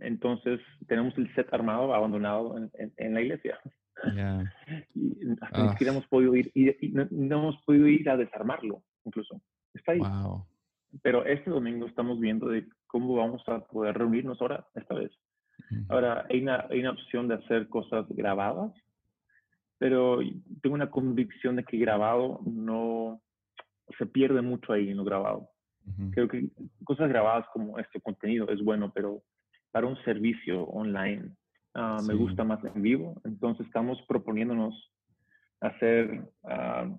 entonces 0.00 0.60
tenemos 0.86 1.16
el 1.16 1.32
set 1.34 1.52
armado 1.52 1.94
abandonado 1.94 2.58
en, 2.58 2.92
en, 2.96 3.14
la 3.14 3.20
iglesia. 3.20 3.58
Yeah. 4.14 4.52
y 4.94 5.16
hasta 5.40 5.76
ni 5.80 5.86
hemos 5.86 6.06
podido 6.06 6.36
ir, 6.36 6.50
y, 6.54 6.88
no, 6.90 7.06
hemos 7.10 7.56
podido 7.64 7.88
ir 7.88 8.08
a 8.10 8.16
desarmarlo, 8.16 8.82
incluso. 9.04 9.40
Está 9.74 9.92
ahí. 9.92 10.00
Wow. 10.00 10.46
Pero 11.02 11.24
este 11.24 11.50
domingo 11.50 11.86
estamos 11.86 12.18
viendo 12.20 12.48
de 12.48 12.66
cómo 12.86 13.14
vamos 13.14 13.42
a 13.48 13.60
poder 13.60 13.96
reunirnos 13.96 14.40
ahora, 14.40 14.66
esta 14.74 14.94
vez. 14.94 15.12
Ahora, 15.88 16.26
hay 16.30 16.40
una, 16.40 16.66
hay 16.70 16.80
una 16.80 16.92
opción 16.92 17.28
de 17.28 17.34
hacer 17.34 17.68
cosas 17.68 18.06
grabadas, 18.08 18.72
pero 19.78 20.20
tengo 20.62 20.74
una 20.74 20.90
convicción 20.90 21.56
de 21.56 21.64
que 21.64 21.78
grabado 21.78 22.40
no 22.46 23.20
se 23.98 24.06
pierde 24.06 24.40
mucho 24.40 24.72
ahí 24.72 24.90
en 24.90 24.96
lo 24.96 25.04
grabado. 25.04 25.50
Creo 26.12 26.28
que 26.28 26.48
cosas 26.84 27.08
grabadas 27.08 27.46
como 27.52 27.78
este 27.78 28.00
contenido 28.00 28.48
es 28.48 28.62
bueno, 28.62 28.92
pero 28.94 29.22
para 29.70 29.86
un 29.86 29.96
servicio 30.04 30.64
online 30.64 31.30
ah, 31.74 31.98
me 32.06 32.14
gusta 32.14 32.44
más 32.44 32.64
en 32.64 32.82
vivo. 32.82 33.20
Entonces 33.24 33.66
estamos 33.66 34.00
proponiéndonos 34.08 34.74
hacer 35.60 36.22
uh, 36.42 36.98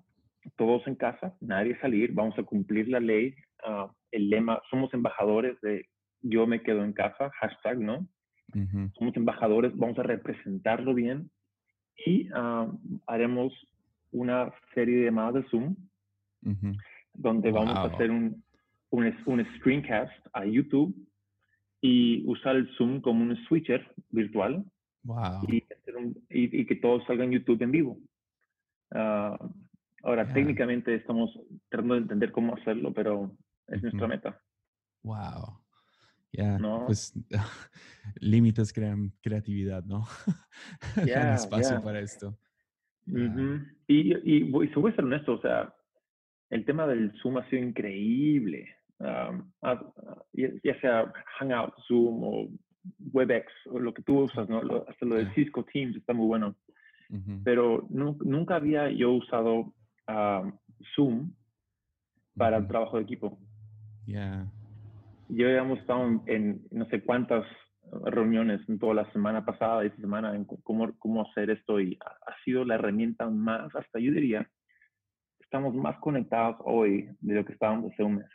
todos 0.56 0.86
en 0.86 0.94
casa, 0.94 1.34
nadie 1.40 1.78
salir, 1.80 2.12
vamos 2.12 2.38
a 2.38 2.42
cumplir 2.42 2.88
la 2.88 3.00
ley. 3.00 3.34
Ah, 3.64 3.90
el 4.10 4.28
lema, 4.30 4.60
somos 4.70 4.92
embajadores 4.94 5.60
de 5.60 5.86
yo 6.22 6.46
me 6.46 6.62
quedo 6.62 6.84
en 6.84 6.92
casa, 6.92 7.30
hashtag, 7.40 7.78
¿no? 7.78 8.06
Somos 8.98 9.16
embajadores, 9.16 9.76
vamos 9.76 9.96
a 10.00 10.02
representarlo 10.02 10.92
bien 10.92 11.30
y 12.04 12.28
haremos 13.06 13.52
una 14.10 14.52
serie 14.74 14.98
de 14.98 15.04
llamadas 15.04 15.34
de 15.34 15.42
Zoom 15.50 15.76
donde 17.14 17.52
vamos 17.52 17.76
a 17.76 17.84
hacer 17.84 18.10
un, 18.10 18.42
un, 18.90 19.14
un 19.26 19.46
screencast 19.56 20.26
a 20.32 20.44
YouTube 20.44 20.94
y 21.80 22.24
usar 22.26 22.56
el 22.56 22.68
Zoom 22.76 23.00
como 23.00 23.22
un 23.22 23.36
switcher 23.46 23.86
virtual 24.10 24.64
y, 25.48 25.64
y, 26.28 26.66
que 26.66 26.76
todo 26.76 27.04
salga 27.06 27.24
en 27.24 27.32
YouTube 27.32 27.62
en 27.62 27.70
vivo. 27.70 27.98
Uh, 28.90 29.36
ahora, 30.02 30.30
técnicamente 30.32 30.94
estamos 30.94 31.30
tratando 31.68 31.94
de 31.94 32.00
entender 32.02 32.32
cómo 32.32 32.54
hacerlo, 32.54 32.92
pero 32.92 33.34
es 33.68 33.82
nuestra 33.82 34.06
meta. 34.06 34.40
Wow. 35.02 35.58
Ya, 36.32 36.58
pues 36.86 37.12
límites 38.20 38.72
crean 38.72 39.12
creatividad, 39.20 39.84
¿no? 39.84 40.06
Ya, 41.06 41.34
espacio 41.34 41.82
para 41.82 42.00
esto. 42.00 42.38
y, 43.06 43.22
y, 43.88 44.36
y, 44.36 44.42
voy 44.50 44.68
a 44.68 44.94
ser 44.94 45.04
honesto, 45.04 45.34
o 45.34 45.40
sea, 45.40 45.74
el 46.50 46.64
tema 46.64 46.86
del 46.86 47.12
Zoom 47.20 47.38
ha 47.38 47.48
sido 47.48 47.62
increíble 47.62 48.68
ya 49.02 50.80
sea 50.80 51.12
Hangout, 51.38 51.74
Zoom 51.86 52.22
o 52.22 52.48
WebEx 53.12 53.46
o 53.66 53.78
lo 53.78 53.92
que 53.92 54.02
tú 54.02 54.20
usas, 54.20 54.48
¿no? 54.48 54.60
hasta 54.88 55.06
lo 55.06 55.16
de 55.16 55.32
Cisco 55.34 55.64
Teams 55.64 55.96
está 55.96 56.12
muy 56.12 56.26
bueno. 56.26 56.54
Pero 57.42 57.88
nunca 57.90 58.56
había 58.56 58.88
yo 58.90 59.12
usado 59.12 59.74
Zoom 60.94 61.32
para 62.36 62.58
el 62.58 62.68
trabajo 62.68 62.96
de 62.96 63.02
equipo. 63.02 63.38
Yeah. 64.06 64.46
Yo 65.28 65.46
habíamos 65.48 65.80
estado 65.80 66.22
en, 66.26 66.62
no 66.70 66.86
sé 66.86 67.02
cuántas 67.02 67.44
reuniones 68.04 68.60
en 68.68 68.78
toda 68.78 68.94
la 68.94 69.12
semana 69.12 69.44
pasada, 69.44 69.84
esta 69.84 70.00
semana, 70.00 70.34
en 70.34 70.44
cómo, 70.44 70.92
cómo 70.98 71.22
hacer 71.22 71.50
esto 71.50 71.80
y 71.80 71.98
ha, 72.04 72.34
sido 72.44 72.64
la 72.64 72.76
herramienta 72.76 73.28
más, 73.28 73.74
hasta 73.74 73.98
yo 73.98 74.12
diría, 74.12 74.48
estamos 75.40 75.74
más 75.74 75.98
conectados 75.98 76.56
hoy 76.64 77.08
de 77.20 77.34
lo 77.34 77.44
que 77.44 77.52
estábamos 77.52 77.92
hace 77.92 78.02
un 78.02 78.16
mes. 78.16 78.26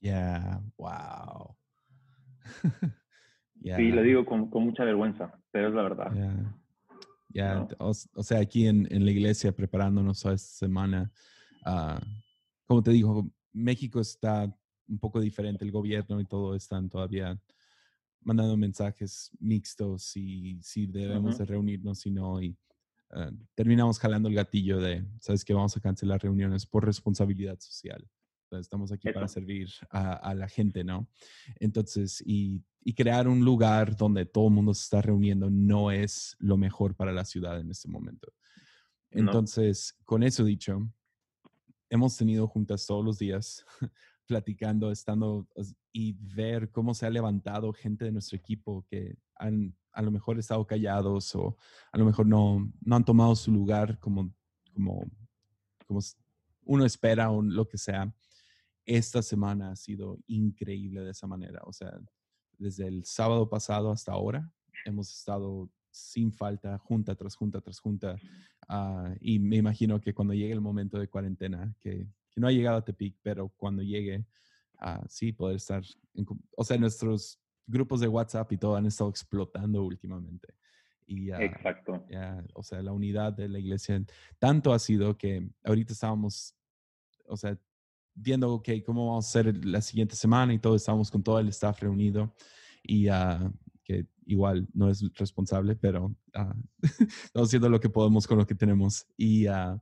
Yeah, 0.00 0.60
wow. 0.78 1.56
Sí, 3.62 3.90
lo 3.90 4.02
digo 4.02 4.24
con, 4.24 4.50
con, 4.50 4.64
mucha 4.64 4.84
vergüenza, 4.84 5.32
pero 5.50 5.68
es 5.68 5.74
la 5.74 5.82
verdad. 5.82 6.12
Ya, 7.30 7.66
o, 7.78 7.92
sea, 7.94 8.40
aquí 8.40 8.66
en, 8.66 8.86
en, 8.90 9.04
la 9.04 9.10
iglesia 9.10 9.52
preparándonos 9.52 10.24
a 10.24 10.32
esta 10.32 10.66
semana, 10.66 11.12
uh, 11.66 12.00
como 12.66 12.82
te 12.82 12.90
digo, 12.90 13.30
México 13.52 14.00
está 14.00 14.44
un 14.88 14.98
poco 14.98 15.20
diferente, 15.20 15.64
el 15.64 15.70
gobierno 15.70 16.20
y 16.20 16.24
todo 16.24 16.54
están 16.54 16.88
todavía 16.88 17.38
mandando 18.22 18.56
mensajes 18.56 19.30
mixtos 19.38 20.16
y 20.16 20.60
si 20.62 20.86
debemos 20.86 21.38
de 21.38 21.44
reunirnos 21.44 22.06
y 22.06 22.10
no, 22.10 22.40
y 22.40 22.56
uh, 23.10 23.30
terminamos 23.54 23.98
jalando 23.98 24.28
el 24.28 24.34
gatillo 24.34 24.78
de, 24.80 25.04
sabes 25.20 25.44
que 25.44 25.54
vamos 25.54 25.76
a 25.76 25.80
cancelar 25.80 26.22
reuniones 26.22 26.64
por 26.64 26.84
responsabilidad 26.84 27.58
social. 27.60 28.08
Estamos 28.52 28.92
aquí 28.92 29.12
para 29.12 29.28
servir 29.28 29.68
a, 29.90 30.34
la 30.34 30.48
gente, 30.48 30.84
¿no? 30.84 31.08
Entonces, 31.60 32.22
y, 32.24 32.62
crear 32.96 33.28
un 33.28 33.44
lugar 33.44 33.96
donde 33.96 34.24
todo 34.24 34.48
el 34.48 34.54
mundo 34.54 34.72
se 34.72 34.84
está 34.84 35.02
reuniendo 35.02 35.50
no 35.50 35.90
es 35.90 36.34
lo 36.38 36.56
mejor 36.56 36.94
para 36.94 37.12
la 37.12 37.26
ciudad 37.26 37.60
en 37.60 37.70
este 37.70 37.86
momento. 37.86 38.32
Entonces, 39.10 39.94
con 40.04 40.22
eso 40.22 40.42
dicho, 40.42 40.90
hemos 41.90 42.16
tenido 42.16 42.46
juntas 42.48 42.86
todos 42.86 43.04
los 43.04 43.18
días, 43.18 43.64
platicando, 44.26 44.90
estando 44.90 45.46
y 45.92 46.12
ver 46.12 46.70
cómo 46.70 46.94
se 46.94 47.04
ha 47.04 47.10
levantado 47.10 47.72
gente 47.74 48.06
de 48.06 48.12
nuestro 48.12 48.38
equipo 48.38 48.86
que 48.88 49.18
han 49.36 49.76
a 49.92 50.02
lo 50.02 50.10
mejor 50.10 50.38
estado 50.38 50.66
callados 50.66 51.34
o 51.34 51.56
a 51.92 51.98
lo 51.98 52.04
mejor 52.04 52.26
no, 52.26 52.72
no 52.80 52.96
han 52.96 53.04
tomado 53.04 53.34
su 53.34 53.50
lugar 53.50 53.98
como, 53.98 54.32
como, 54.72 55.10
como 55.86 56.00
uno 56.64 56.84
espera 56.84 57.30
o 57.30 57.42
lo 57.42 57.66
que 57.66 57.78
sea 57.78 58.14
esta 58.88 59.20
semana 59.20 59.70
ha 59.70 59.76
sido 59.76 60.18
increíble 60.26 61.02
de 61.02 61.10
esa 61.10 61.26
manera. 61.26 61.60
O 61.64 61.72
sea, 61.74 61.92
desde 62.56 62.88
el 62.88 63.04
sábado 63.04 63.48
pasado 63.48 63.92
hasta 63.92 64.12
ahora 64.12 64.50
hemos 64.86 65.12
estado 65.12 65.70
sin 65.90 66.32
falta, 66.32 66.78
junta 66.78 67.14
tras 67.14 67.36
junta 67.36 67.60
tras 67.60 67.78
junta. 67.80 68.16
Ah, 68.66 69.14
y 69.20 69.38
me 69.38 69.56
imagino 69.56 70.00
que 70.00 70.14
cuando 70.14 70.32
llegue 70.32 70.54
el 70.54 70.62
momento 70.62 70.98
de 70.98 71.08
cuarentena, 71.08 71.74
que, 71.78 72.08
no 72.36 72.46
ha 72.46 72.52
llegado 72.52 72.76
a 72.76 72.84
Tepic, 72.84 73.16
pero 73.20 73.48
cuando 73.56 73.82
llegue, 73.82 74.24
uh, 74.80 75.04
sí, 75.08 75.32
poder 75.32 75.56
estar, 75.56 75.82
o 76.56 76.62
sea, 76.62 76.78
nuestros 76.78 77.40
grupos 77.66 77.98
de 77.98 78.06
WhatsApp 78.06 78.52
y 78.52 78.58
todo 78.58 78.76
han 78.76 78.86
estado 78.86 79.10
explotando 79.10 79.82
últimamente. 79.82 80.54
Y, 81.04 81.32
Exacto. 81.32 82.06
o 82.54 82.62
sea, 82.62 82.80
la 82.80 82.92
unidad 82.92 83.32
de 83.32 83.48
la 83.48 83.58
iglesia, 83.58 84.00
tanto 84.38 84.72
ha 84.72 84.78
sido 84.78 85.18
que 85.18 85.50
ahorita 85.64 85.92
estábamos, 85.92 86.54
o 87.26 87.36
sea, 87.36 87.58
viendo, 88.20 88.52
ok, 88.52 88.68
cómo 88.84 89.06
vamos 89.06 89.26
a 89.26 89.28
hacer 89.28 89.64
la 89.64 89.80
siguiente 89.80 90.16
semana 90.16 90.52
y 90.52 90.58
todo, 90.58 90.74
estamos 90.74 91.10
con 91.10 91.22
todo 91.22 91.38
el 91.38 91.48
staff 91.48 91.80
reunido 91.80 92.34
y 92.82 93.08
uh, 93.08 93.52
que 93.84 94.06
igual 94.26 94.68
no 94.74 94.90
es 94.90 95.02
responsable, 95.14 95.76
pero 95.76 96.06
uh, 96.06 96.82
estamos 97.24 97.48
haciendo 97.48 97.68
lo 97.68 97.80
que 97.80 97.88
podemos 97.88 98.26
con 98.26 98.38
lo 98.38 98.46
que 98.46 98.54
tenemos. 98.54 99.06
Y, 99.16 99.48
uh, 99.48 99.80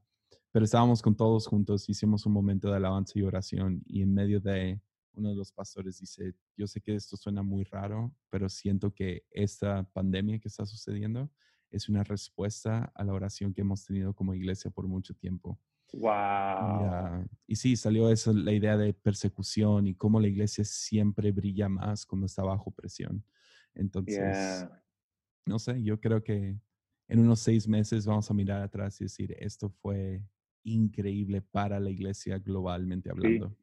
pero 0.52 0.64
estábamos 0.64 1.02
con 1.02 1.16
todos 1.16 1.46
juntos, 1.46 1.88
hicimos 1.88 2.26
un 2.26 2.32
momento 2.32 2.70
de 2.70 2.76
alabanza 2.76 3.18
y 3.18 3.22
oración 3.22 3.82
y 3.86 4.02
en 4.02 4.14
medio 4.14 4.40
de 4.40 4.80
uno 5.12 5.30
de 5.30 5.34
los 5.34 5.50
pastores 5.50 5.98
dice, 5.98 6.34
yo 6.56 6.66
sé 6.66 6.80
que 6.80 6.94
esto 6.94 7.16
suena 7.16 7.42
muy 7.42 7.64
raro, 7.64 8.14
pero 8.28 8.48
siento 8.48 8.92
que 8.92 9.24
esta 9.30 9.82
pandemia 9.92 10.38
que 10.38 10.48
está 10.48 10.66
sucediendo 10.66 11.30
es 11.70 11.88
una 11.88 12.04
respuesta 12.04 12.92
a 12.94 13.04
la 13.04 13.12
oración 13.12 13.52
que 13.52 13.62
hemos 13.62 13.84
tenido 13.84 14.14
como 14.14 14.34
iglesia 14.34 14.70
por 14.70 14.86
mucho 14.86 15.14
tiempo. 15.14 15.58
Wow. 15.92 17.24
Y, 17.46 17.56
sí, 17.56 17.76
salió 17.76 18.10
eso, 18.10 18.32
la 18.32 18.52
idea 18.52 18.76
de 18.76 18.92
persecución 18.92 19.86
y 19.86 19.94
cómo 19.94 20.20
la 20.20 20.28
iglesia 20.28 20.64
siempre 20.64 21.32
brilla 21.32 21.68
más 21.68 22.04
cuando 22.04 22.26
está 22.26 22.42
bajo 22.42 22.70
presión. 22.70 23.24
Entonces, 23.74 24.66
no 25.44 25.58
sé, 25.58 25.82
yo 25.82 26.00
creo 26.00 26.22
que 26.22 26.56
en 27.08 27.18
unos 27.20 27.40
seis 27.40 27.68
meses 27.68 28.06
vamos 28.06 28.30
a 28.30 28.34
mirar 28.34 28.62
atrás 28.62 29.00
y 29.00 29.04
decir, 29.04 29.34
esto 29.38 29.70
fue 29.70 30.22
increíble 30.64 31.40
para 31.40 31.78
la 31.78 31.90
iglesia 31.90 32.38
globalmente 32.38 33.10
hablando. 33.10 33.56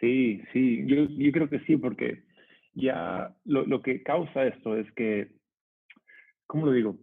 Sí, 0.00 0.40
sí, 0.52 0.86
Yo, 0.86 1.08
yo, 1.08 1.32
creo 1.32 1.50
que 1.50 1.60
sí, 1.60 1.76
porque 1.76 2.24
ya 2.72 3.36
lo, 3.44 3.66
lo 3.66 3.82
que 3.82 4.02
causa 4.02 4.46
esto 4.46 4.76
es 4.76 4.90
que, 4.92 5.32
¿cómo 6.46 6.66
lo 6.66 6.72
digo? 6.72 6.98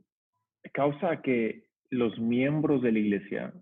Causa 0.74 1.22
que 1.22 1.68
los 1.90 2.18
miembros 2.20 2.82
de 2.82 2.92
la 2.92 3.00
iglesia 3.00 3.54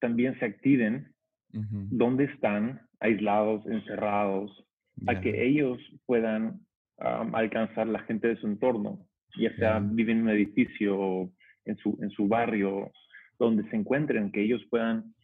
también 0.00 0.38
se 0.38 0.44
activen 0.44 1.12
donde 1.50 2.24
están 2.24 2.82
aislados, 3.00 3.66
encerrados, 3.66 4.64
a 5.06 5.20
que 5.20 5.46
ellos 5.46 5.78
puedan 6.06 6.60
alcanzar 6.98 7.86
la 7.86 8.00
gente 8.00 8.28
de 8.28 8.36
su 8.36 8.46
entorno, 8.46 9.06
ya 9.38 9.54
sea 9.56 9.78
viven 9.78 10.18
en 10.18 10.22
un 10.24 10.30
edificio 10.30 11.30
en 11.64 11.76
su, 11.76 11.98
en 12.02 12.10
su 12.10 12.26
barrio, 12.26 12.90
donde 13.38 13.68
se 13.70 13.76
encuentren, 13.76 14.32
que 14.32 14.42
ellos 14.42 14.62
puedan 14.70 15.14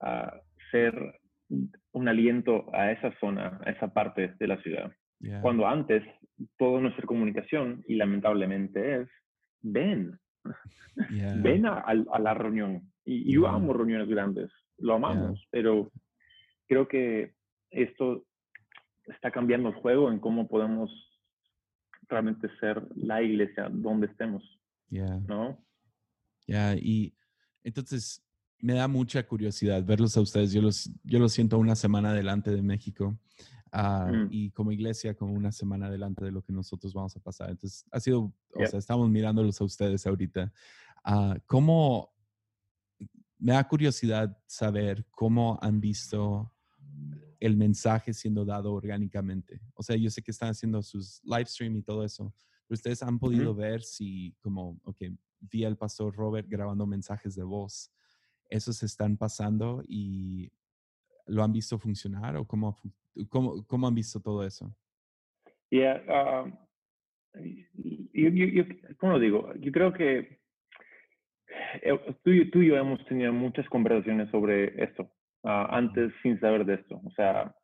uh, 0.00 0.30
ser 0.70 0.94
un 1.92 2.08
aliento 2.08 2.66
a 2.74 2.92
esa 2.92 3.12
zona, 3.18 3.60
a 3.64 3.70
esa 3.70 3.92
parte 3.92 4.34
de 4.38 4.46
la 4.46 4.60
ciudad. 4.62 4.92
Cuando 5.42 5.66
antes 5.66 6.04
toda 6.58 6.80
nuestra 6.80 7.04
comunicación, 7.04 7.82
y 7.88 7.96
lamentablemente 7.96 9.00
es, 9.00 9.08
ven, 9.62 10.16
ven 11.42 11.66
a, 11.66 11.78
a, 11.80 12.18
la 12.20 12.34
reunión. 12.34 12.82
Y 13.10 13.32
yo 13.32 13.48
amo 13.48 13.72
reuniones 13.72 14.06
grandes, 14.06 14.50
lo 14.76 14.96
amamos, 14.96 15.42
pero 15.50 15.90
creo 16.66 16.86
que 16.86 17.32
esto 17.70 18.26
está 19.06 19.30
cambiando 19.30 19.70
el 19.70 19.76
juego 19.76 20.12
en 20.12 20.20
cómo 20.20 20.46
podemos 20.46 20.90
realmente 22.06 22.50
ser 22.60 22.86
la 22.94 23.22
iglesia 23.22 23.70
donde 23.72 24.08
estemos. 24.08 24.42
¿No? 24.90 25.58
Ya, 26.46 26.74
y 26.74 27.14
entonces 27.62 28.22
me 28.60 28.74
da 28.74 28.88
mucha 28.88 29.26
curiosidad 29.26 29.82
verlos 29.82 30.14
a 30.18 30.20
ustedes. 30.20 30.52
Yo 30.52 30.60
los, 30.60 30.90
yo 31.02 31.18
los 31.18 31.32
siento 31.32 31.58
una 31.58 31.76
semana 31.76 32.10
adelante 32.10 32.50
de 32.50 32.60
México 32.60 33.18
ah, 33.72 34.10
mm. 34.12 34.28
y 34.30 34.50
como 34.50 34.70
iglesia 34.70 35.14
como 35.14 35.32
una 35.32 35.50
semana 35.50 35.86
adelante 35.86 36.26
de 36.26 36.32
lo 36.32 36.42
que 36.42 36.52
nosotros 36.52 36.92
vamos 36.92 37.16
a 37.16 37.20
pasar. 37.20 37.48
Entonces, 37.48 37.86
ha 37.90 38.00
sido, 38.00 38.34
o 38.54 38.66
sea, 38.66 38.78
estamos 38.78 39.08
mirándolos 39.08 39.58
a 39.62 39.64
ustedes 39.64 40.06
ahorita. 40.06 40.52
Uh, 41.06 41.38
¿Cómo, 41.46 42.12
me 43.38 43.52
da 43.52 43.66
curiosidad 43.66 44.36
saber 44.46 45.06
cómo 45.10 45.58
han 45.62 45.80
visto 45.80 46.52
el 47.40 47.56
mensaje 47.56 48.12
siendo 48.12 48.44
dado 48.44 48.72
orgánicamente. 48.72 49.60
O 49.74 49.82
sea, 49.82 49.96
yo 49.96 50.10
sé 50.10 50.22
que 50.22 50.32
están 50.32 50.50
haciendo 50.50 50.82
sus 50.82 51.22
live 51.24 51.46
stream 51.46 51.76
y 51.76 51.82
todo 51.82 52.04
eso, 52.04 52.34
pero 52.66 52.76
ustedes 52.76 53.02
han 53.02 53.18
podido 53.18 53.54
ver 53.54 53.82
si, 53.82 54.34
como, 54.40 54.80
ok, 54.84 55.02
vi 55.40 55.64
al 55.64 55.76
pastor 55.76 56.14
Robert 56.16 56.48
grabando 56.48 56.86
mensajes 56.86 57.36
de 57.36 57.44
voz, 57.44 57.92
esos 58.50 58.82
están 58.82 59.16
pasando 59.16 59.84
y 59.86 60.50
lo 61.26 61.44
han 61.44 61.52
visto 61.52 61.78
funcionar 61.78 62.36
o 62.36 62.46
cómo, 62.46 62.76
cómo, 63.28 63.64
cómo 63.66 63.86
han 63.86 63.94
visto 63.94 64.20
todo 64.20 64.44
eso? 64.44 64.74
Yeah, 65.70 66.02
um, 66.08 66.56
yo, 68.12 68.30
yo, 68.30 68.64
¿cómo 68.96 69.12
lo 69.12 69.18
digo? 69.18 69.54
Yo 69.56 69.70
creo 69.70 69.92
que 69.92 70.40
tú, 72.24 72.50
tú, 72.50 72.62
y 72.62 72.68
yo 72.68 72.76
hemos 72.76 73.04
tenido 73.06 73.32
muchas 73.32 73.68
conversaciones 73.68 74.30
sobre 74.30 74.82
esto 74.82 75.10
uh, 75.42 75.66
antes 75.70 76.12
sin 76.22 76.38
saber 76.40 76.64
de 76.64 76.74
esto. 76.74 77.00
O 77.04 77.10
sea, 77.12 77.54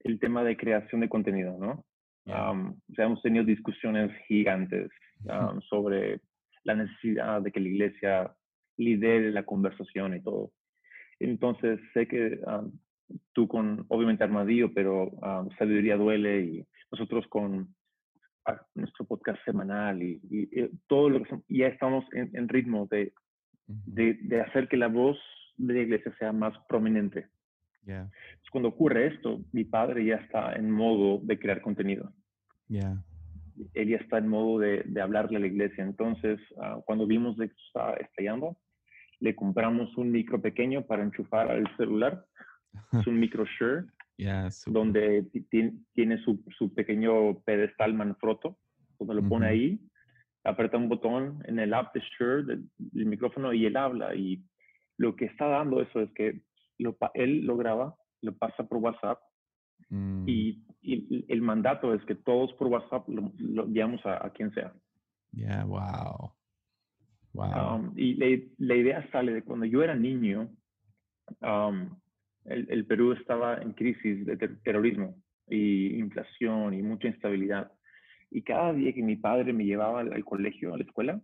el 0.00 0.18
tema 0.18 0.44
de 0.44 0.56
creación 0.56 1.00
de 1.00 1.08
contenido, 1.08 1.56
¿no? 1.58 1.84
Um, 2.26 2.70
o 2.90 2.94
sea, 2.94 3.06
hemos 3.06 3.22
tenido 3.22 3.44
discusiones 3.44 4.10
gigantes 4.26 4.90
um, 5.24 5.60
sobre 5.62 6.20
la 6.64 6.74
necesidad 6.74 7.40
de 7.40 7.52
que 7.52 7.60
la 7.60 7.68
iglesia 7.68 8.36
lidere 8.76 9.30
la 9.30 9.44
conversación 9.44 10.16
y 10.16 10.22
todo. 10.22 10.50
Entonces, 11.20 11.78
sé 11.94 12.08
que 12.08 12.40
um, 12.46 12.72
tú 13.32 13.46
con, 13.46 13.86
obviamente, 13.88 14.24
Armadillo, 14.24 14.72
pero 14.74 15.12
Sabiduría 15.58 15.96
Duele 15.96 16.40
y 16.40 16.66
nosotros 16.90 17.26
con 17.28 17.74
nuestro 18.74 19.04
podcast 19.04 19.44
semanal 19.44 20.02
y, 20.02 20.20
y, 20.30 20.68
todo 20.86 21.10
lo 21.10 21.22
que 21.22 21.36
ya 21.48 21.66
estamos 21.66 22.04
en, 22.12 22.30
en 22.34 22.48
ritmo 22.48 22.86
de, 22.90 23.12
de, 23.66 24.14
de, 24.22 24.40
hacer 24.40 24.68
que 24.68 24.76
la 24.76 24.88
voz 24.88 25.18
de 25.56 25.74
la 25.74 25.80
iglesia 25.80 26.14
sea 26.18 26.32
más 26.32 26.54
prominente. 26.68 27.28
Cuando 28.50 28.70
ocurre 28.70 29.08
esto, 29.08 29.40
mi 29.52 29.64
padre 29.64 30.04
ya 30.04 30.16
está 30.16 30.54
en 30.54 30.70
modo 30.70 31.20
de 31.22 31.38
crear 31.38 31.60
contenido. 31.60 32.12
Yeah. 32.68 33.02
Él 33.74 33.88
ya 33.88 33.98
está 33.98 34.18
en 34.18 34.28
modo 34.28 34.58
de, 34.58 34.82
de 34.84 35.00
hablarle 35.00 35.36
a 35.36 35.40
la 35.40 35.46
iglesia. 35.46 35.84
Entonces, 35.84 36.40
ah, 36.60 36.80
cuando 36.84 37.06
vimos 37.06 37.36
que 37.36 37.50
estaba 37.66 37.94
estallando, 37.94 38.56
le 39.20 39.34
compramos 39.34 39.96
un 39.96 40.10
micro 40.10 40.40
pequeño 40.40 40.86
para 40.86 41.02
enchufar 41.02 41.50
al 41.50 41.64
celular. 41.76 42.24
es 42.92 43.06
un 43.06 43.18
micro 43.18 43.44
Shure, 43.44 43.84
donde 44.66 45.26
tiene 45.94 46.18
su, 46.24 46.42
su, 46.56 46.72
pequeño 46.74 47.40
pedestal 47.40 47.94
Manfrotto, 47.94 48.58
donde 48.98 49.14
lo 49.14 49.28
pone 49.28 49.46
ahí, 49.46 49.80
aprieta 50.46 50.76
un 50.76 50.88
botón 50.88 51.42
en 51.46 51.58
el 51.58 51.74
app 51.74 51.94
de 51.94 52.00
Shure 52.00 52.44
del, 52.44 52.68
del 52.78 53.06
micrófono 53.06 53.52
y 53.52 53.66
él 53.66 53.76
habla. 53.76 54.14
Y 54.14 54.42
lo 54.96 55.16
que 55.16 55.26
está 55.26 55.46
dando 55.46 55.80
eso 55.80 56.00
es 56.00 56.10
que 56.12 56.42
lo, 56.78 56.96
él 57.14 57.44
lo 57.44 57.56
graba, 57.56 57.96
lo 58.22 58.36
pasa 58.36 58.66
por 58.66 58.78
WhatsApp 58.78 59.18
mm. 59.90 60.24
y, 60.26 60.62
el 61.28 61.42
mandato 61.42 61.92
es 61.92 62.04
que 62.04 62.14
todos 62.14 62.52
por 62.52 62.68
WhatsApp 62.68 63.08
lo, 63.08 63.32
enviamos 63.64 64.00
a, 64.06 64.30
quien 64.30 64.54
sea. 64.54 64.72
Yeah, 65.32 65.64
wow. 65.64 66.32
Wow. 67.32 67.74
Um, 67.74 67.92
y 67.96 68.14
la, 68.58 68.76
idea 68.76 69.10
sale 69.10 69.32
de 69.32 69.42
cuando 69.42 69.66
yo 69.66 69.82
era 69.82 69.96
niño, 69.96 70.48
um, 71.40 71.90
el, 72.44 72.86
Perú 72.86 73.12
estaba 73.14 73.56
en 73.56 73.72
crisis 73.72 74.24
de 74.24 74.36
terrorismo 74.36 75.16
y 75.48 75.98
inflación 75.98 76.74
y 76.74 76.82
mucha 76.82 77.08
instabilidad. 77.08 77.72
Y 78.30 78.42
cada 78.42 78.72
día 78.72 78.92
que 78.92 79.02
mi 79.02 79.16
padre 79.16 79.52
me 79.52 79.64
llevaba 79.64 80.00
al, 80.00 80.24
colegio, 80.24 80.74
a 80.74 80.78
la 80.78 80.84
escuela, 80.84 81.20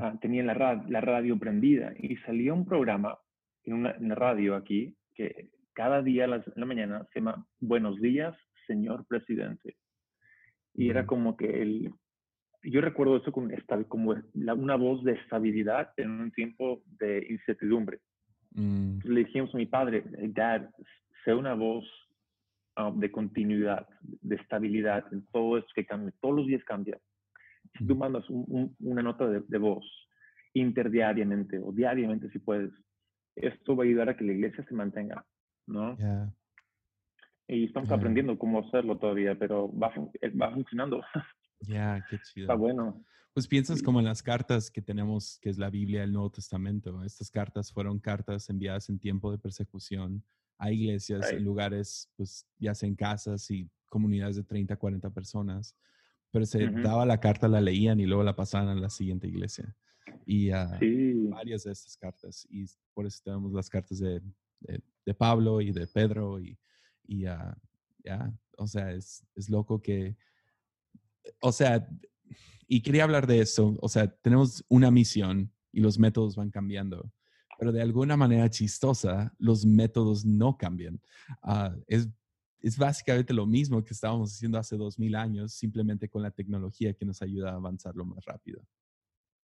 ah, 0.00 0.14
tenía 0.20 0.42
la, 0.42 0.84
la 0.88 1.00
radio 1.00 1.38
prendida 1.38 1.92
y 1.98 2.16
salía 2.18 2.52
un 2.52 2.64
programa 2.64 3.18
en 3.64 3.74
una, 3.74 4.14
radio 4.14 4.56
aquí 4.56 4.96
que 5.14 5.50
cada 5.72 6.02
día 6.02 6.24
en 6.24 6.42
la 6.54 6.66
mañana 6.66 7.06
se 7.12 7.20
llama 7.20 7.46
Buenos 7.60 8.00
días, 8.00 8.34
señor 8.66 9.06
presidente. 9.06 9.76
Y 10.74 10.90
era 10.90 11.06
como 11.06 11.36
que 11.36 11.62
el, 11.62 11.90
yo 12.62 12.80
recuerdo 12.80 13.16
eso 13.16 13.32
como, 13.32 13.48
como 13.88 14.14
una 14.34 14.76
voz 14.76 15.02
de 15.04 15.12
estabilidad 15.12 15.92
en 15.96 16.10
un 16.10 16.32
tiempo 16.32 16.82
de 16.98 17.26
incertidumbre. 17.30 18.00
Mm. 18.52 18.98
Le 19.04 19.24
dijimos 19.24 19.54
a 19.54 19.58
mi 19.58 19.66
padre, 19.66 20.04
Dad, 20.28 20.68
sé 21.24 21.34
una 21.34 21.54
voz 21.54 21.84
um, 22.76 22.98
de 22.98 23.10
continuidad, 23.10 23.86
de 24.00 24.36
estabilidad 24.36 25.04
en 25.12 25.24
todo 25.26 25.58
esto 25.58 25.70
que 25.74 25.86
cambia, 25.86 26.12
todos 26.20 26.36
los 26.36 26.46
días 26.46 26.64
cambia. 26.64 26.98
Si 27.78 27.86
tú 27.86 27.96
mandas 27.96 28.24
una 28.28 29.02
nota 29.02 29.28
de, 29.28 29.42
de 29.46 29.58
voz 29.58 29.84
interdiariamente 30.54 31.58
o 31.58 31.72
diariamente 31.72 32.30
si 32.30 32.38
puedes, 32.38 32.72
esto 33.34 33.76
va 33.76 33.84
a 33.84 33.86
ayudar 33.86 34.08
a 34.08 34.16
que 34.16 34.24
la 34.24 34.32
iglesia 34.32 34.64
se 34.64 34.74
mantenga, 34.74 35.24
¿no? 35.66 35.96
Y 37.48 37.66
estamos 37.66 37.90
aprendiendo 37.90 38.38
cómo 38.38 38.60
hacerlo 38.60 38.98
todavía, 38.98 39.38
pero 39.38 39.70
va, 39.76 39.92
eh, 40.20 40.30
va 40.30 40.52
funcionando. 40.52 41.02
Ya, 41.60 42.04
qué 42.10 42.18
chido. 42.18 42.44
Está 42.44 42.54
bueno. 42.54 43.02
Pues 43.32 43.48
piensas 43.48 43.82
como 43.82 43.98
en 43.98 44.04
las 44.04 44.22
cartas 44.22 44.70
que 44.70 44.82
tenemos, 44.82 45.38
que 45.40 45.48
es 45.48 45.56
la 45.56 45.70
Biblia, 45.70 46.04
el 46.04 46.12
Nuevo 46.12 46.30
Testamento. 46.30 47.02
Estas 47.02 47.30
cartas 47.30 47.72
fueron 47.72 47.98
cartas 47.98 48.50
enviadas 48.50 48.90
en 48.90 48.98
tiempo 48.98 49.32
de 49.32 49.38
persecución 49.38 50.22
a 50.58 50.72
iglesias, 50.72 51.30
en 51.32 51.44
lugares, 51.44 52.10
pues 52.16 52.46
ya 52.58 52.74
sea 52.74 52.88
en 52.88 52.94
casas 52.94 53.50
y 53.50 53.68
comunidades 53.88 54.36
de 54.36 54.44
30, 54.44 54.76
40 54.76 55.10
personas. 55.10 55.76
Pero 56.30 56.44
se 56.44 56.66
daba 56.66 57.06
la 57.06 57.20
carta, 57.20 57.48
la 57.48 57.60
leían 57.60 58.00
y 58.00 58.06
luego 58.06 58.22
la 58.22 58.36
pasaban 58.36 58.68
a 58.68 58.74
la 58.74 58.90
siguiente 58.90 59.26
iglesia 59.28 59.74
y 60.26 60.50
varias 61.28 61.64
de 61.64 61.72
estas 61.72 61.96
cartas. 61.96 62.46
Y 62.50 62.66
por 62.92 63.06
eso 63.06 63.20
tenemos 63.24 63.52
las 63.52 63.70
cartas 63.70 63.98
de, 63.98 64.20
de, 64.60 65.14
Pablo 65.14 65.60
y 65.60 65.72
de 65.72 65.86
Pedro 65.86 66.40
y, 66.40 66.58
y 67.06 67.20
ya, 67.20 67.56
o 68.58 68.66
sea, 68.66 68.92
es, 68.92 69.24
es, 69.34 69.48
loco 69.48 69.80
que, 69.80 70.16
o 71.40 71.52
sea, 71.52 71.88
y 72.66 72.82
quería 72.82 73.04
hablar 73.04 73.26
de 73.26 73.40
eso, 73.40 73.76
o 73.80 73.88
sea, 73.88 74.08
tenemos 74.08 74.64
una 74.68 74.90
misión 74.90 75.52
y 75.72 75.80
los 75.80 75.98
métodos 75.98 76.36
van 76.36 76.50
cambiando, 76.50 77.12
pero 77.58 77.72
de 77.72 77.82
alguna 77.82 78.16
manera 78.16 78.48
chistosa, 78.50 79.32
los 79.38 79.64
métodos 79.64 80.24
no 80.24 80.56
cambian. 80.56 81.00
Ah, 81.42 81.74
es, 81.86 82.08
es 82.60 82.76
básicamente 82.76 83.32
lo 83.32 83.46
mismo 83.46 83.82
que 83.84 83.94
estábamos 83.94 84.32
haciendo 84.32 84.58
hace 84.58 84.76
dos 84.76 84.98
mil 84.98 85.14
años, 85.14 85.52
simplemente 85.52 86.08
con 86.08 86.22
la 86.22 86.30
tecnología 86.30 86.94
que 86.94 87.04
nos 87.04 87.22
ayuda 87.22 87.52
a 87.52 87.56
avanzarlo 87.56 88.04
más 88.04 88.24
rápido. 88.24 88.62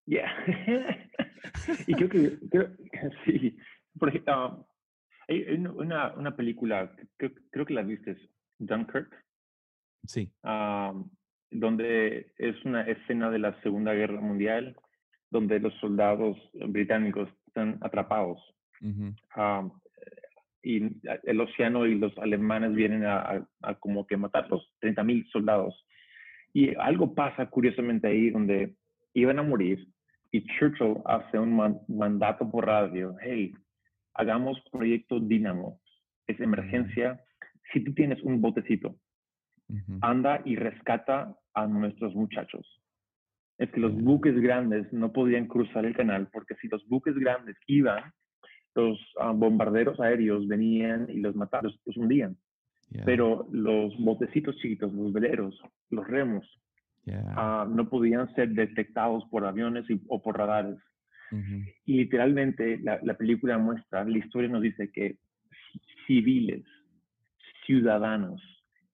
Yeah. 0.06 0.32
y 1.88 1.93
creo 1.93 2.10
que, 2.10 2.38
sí, 3.26 3.58
por 4.00 4.10
ejemplo, 4.10 4.34
ah, 4.34 4.65
hay 5.28 5.43
una, 5.56 6.13
una 6.13 6.36
película, 6.36 6.96
creo, 7.17 7.32
creo, 7.52 7.65
que 7.65 7.74
la 7.74 7.84
viste, 7.84 8.17
Dunkirk. 8.60 9.13
Sí. 10.06 10.32
Ah, 10.43 10.93
donde 11.52 12.34
es 12.38 12.63
una 12.65 12.82
escena 12.84 13.30
de 13.30 13.39
la 13.39 13.60
Segunda 13.62 13.93
Guerra 13.93 14.22
Mundial, 14.22 14.76
donde 15.30 15.60
los 15.60 15.74
soldados 15.76 16.38
británicos 16.54 17.30
están 17.58 17.78
atrapados. 17.82 18.39
Ah, 19.36 19.67
y 20.62 20.84
el 21.24 21.41
océano 21.41 21.86
y 21.86 21.96
los 21.96 22.15
alemanes 22.17 22.76
vienen 22.76 23.06
a, 23.06 23.48
a, 23.62 23.74
como 23.76 24.06
que 24.06 24.17
matarlos, 24.17 24.70
30.000 24.82 25.30
soldados. 25.32 25.86
Y 26.54 26.76
algo 26.76 27.15
pasa 27.15 27.48
curiosamente 27.48 28.08
ahí 28.08 28.30
donde 28.30 28.76
iban 29.13 29.39
a 29.39 29.43
morir 29.43 29.88
y 30.32 30.43
Churchill 30.46 30.98
hace 31.06 31.39
un 31.39 31.80
mandato 31.88 32.50
por 32.50 32.65
radio, 32.65 33.15
hey, 33.22 33.54
hagamos 34.13 34.60
proyecto 34.72 35.20
Dynamo, 35.20 35.80
es 36.28 36.39
emergencia. 36.39 37.20
Si 37.72 37.80
tú 37.84 37.93
tienes 37.93 38.22
un 38.24 38.41
botecito 38.41 38.96
anda 40.02 40.41
y 40.46 40.56
rescata 40.56 41.36
a 41.54 41.67
nuestros 41.67 42.15
muchachos. 42.15 42.65
Es 43.58 43.72
que 43.72 43.80
los 43.80 43.93
buques 43.93 44.39
grandes 44.39 44.91
no 44.93 45.12
podían 45.12 45.48
cruzar 45.48 45.86
el 45.86 45.96
canal 45.96 46.28
porque 46.32 46.56
si 46.56 46.67
los 46.67 46.88
buques 46.88 47.15
grandes 47.15 47.58
iban, 47.67 48.12
los 48.76 49.00
ah, 49.20 49.32
bombarderos 49.32 50.00
aéreos 50.00 50.48
venían 50.48 51.08
y 51.10 51.20
los 51.20 51.36
mataban, 51.36 51.72
los, 51.86 51.98
hundían. 51.98 52.38
Pero 53.06 53.48
los 53.52 53.98
botecitos 53.98 54.56
chiquitos, 54.58 54.93
los 54.93 55.12
veleros, 55.12 55.60
los 55.89 56.08
remos, 56.08 56.46
ah, 57.36 57.67
no 57.70 57.89
podían 57.89 58.34
ser 58.36 58.50
detectados 58.50 59.26
por 59.32 59.46
aviones 59.46 59.86
o 60.08 60.22
por 60.22 60.38
radares. 60.38 60.78
Y 61.86 61.98
literalmente 61.98 62.80
la, 62.80 63.00
la, 63.04 63.15
película 63.15 63.58
muestra, 63.58 64.06
la 64.06 64.17
historia 64.17 64.50
nos 64.50 64.62
dice 64.62 64.89
que 64.93 65.17
civiles, 66.06 66.63
ciudadanos, 67.65 68.41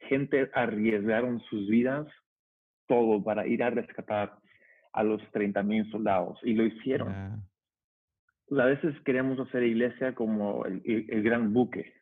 gente 0.09 0.49
arriesgaron 0.53 1.39
sus 1.41 1.67
vidas 1.67 2.07
todo 2.87 3.23
para 3.23 3.45
ir 3.45 3.61
a 3.61 3.69
rescatar 3.69 4.33
a 4.93 5.03
los 5.03 5.21
30 5.31 5.63
mil 5.63 5.89
soldados 5.91 6.39
y 6.43 6.53
lo 6.53 6.65
hicieron. 6.65 7.43
A 8.51 8.65
veces 8.65 8.95
queremos 9.03 9.39
hacer 9.39 9.63
iglesia 9.63 10.13
como 10.13 10.65
el, 10.65 11.23
gran 11.23 11.53
buque, 11.53 11.93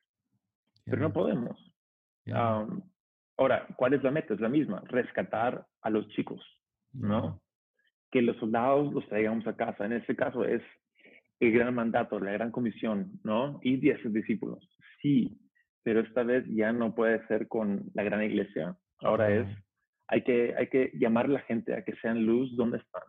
pero 0.86 1.01
no 1.01 1.13
podemos. 1.13 1.58
ahora, 3.38 3.67
¿cuál 3.77 3.93
es 3.93 4.04
la 4.04 4.12
meta? 4.12 4.34
Es 4.34 4.41
la 4.41 4.49
misma, 4.49 4.84
rescatar 4.88 5.65
a 5.82 5.89
los 5.89 6.08
chicos, 6.10 6.41
¿no? 6.93 7.41
Que 8.12 8.21
los 8.21 8.36
soldados 8.38 8.93
los 8.93 9.08
traigamos 9.08 9.47
a 9.47 9.56
casa. 9.56 9.86
En 9.86 9.93
este 9.93 10.15
caso 10.15 10.43
es 10.43 10.62
el 11.39 11.51
gran 11.54 11.73
mandato, 11.73 12.19
la 12.19 12.34
gran 12.34 12.51
comisión, 12.51 13.19
¿no? 13.23 13.60
Y 13.63 13.77
diez 13.77 13.99
discípulos. 14.12 14.60
Sí, 15.01 15.39
pero 15.84 16.01
esta 16.01 16.23
vez 16.23 16.45
ya 16.47 16.71
no 16.73 16.93
puede 16.93 17.25
ser 17.27 17.47
con 17.47 17.89
la 17.93 18.04
gran 18.04 18.21
iglesia. 18.23 18.77
Ahora 18.99 19.34
es, 19.34 19.47
hay 20.12 20.24
que, 20.24 20.54
hay 20.58 20.67
que 20.67 20.91
llamar 20.93 21.26
a 21.26 21.30
la 21.30 21.39
gente 21.41 21.74
a 21.74 21.84
que 21.84 21.95
sean 21.95 22.26
luz 22.26 22.56
donde 22.56 22.78
están. 22.78 23.04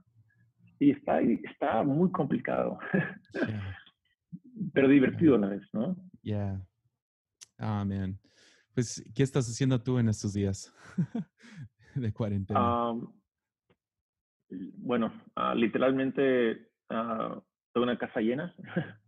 Y 0.79 0.93
está, 0.93 1.21
está 1.21 1.83
muy 1.83 2.11
complicado, 2.11 2.79
pero 4.73 4.88
divertido 4.88 5.35
a 5.35 5.38
la 5.38 5.49
vez, 5.49 5.62
¿no? 5.73 5.97
Yeah. 6.23 6.65
Ah, 7.59 7.85
man. 7.85 8.19
Pues, 8.75 9.05
¿qué 9.15 9.23
estás 9.23 9.47
haciendo 9.49 9.81
tú 9.83 9.99
en 9.99 10.09
estos 10.09 10.33
días 10.33 10.75
de 11.95 12.12
cuarentena? 12.12 12.95
bueno, 14.77 15.12
uh, 15.37 15.55
literalmente 15.55 16.69
uh, 16.91 17.41
tengo 17.73 17.85
una 17.85 17.97
casa 17.97 18.21
llena. 18.21 18.55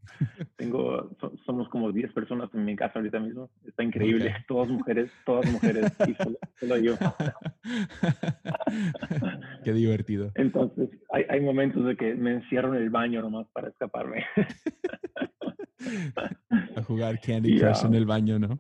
Tengo, 0.57 1.11
somos 1.45 1.69
como 1.69 1.93
10 1.93 2.13
personas 2.13 2.49
en 2.55 2.65
mi 2.65 2.77
casa 2.77 2.99
ahorita 2.99 3.21
mismo. 3.21 3.51
Está 3.67 3.83
increíble. 3.83 4.35
Todas 4.47 4.69
mujeres, 4.69 5.11
todas 5.27 5.51
mujeres 5.51 5.93
y 6.07 6.15
solo, 6.61 6.77
yo. 6.79 6.95
Qué 9.65 9.73
divertido. 9.73 10.31
Entonces, 10.35 10.91
hay, 11.13 11.25
hay, 11.29 11.41
momentos 11.41 11.85
de 11.85 11.97
que 11.97 12.15
me 12.15 12.35
encierro 12.35 12.75
en 12.75 12.83
el 12.83 12.91
baño 12.91 13.23
nomás 13.23 13.47
para 13.53 13.69
escaparme. 13.69 14.25
A 16.77 16.83
jugar 16.83 17.21
Candy 17.21 17.59
Crush 17.59 17.85
en 17.85 17.95
el 17.95 18.07
baño, 18.07 18.39
¿no? 18.39 18.59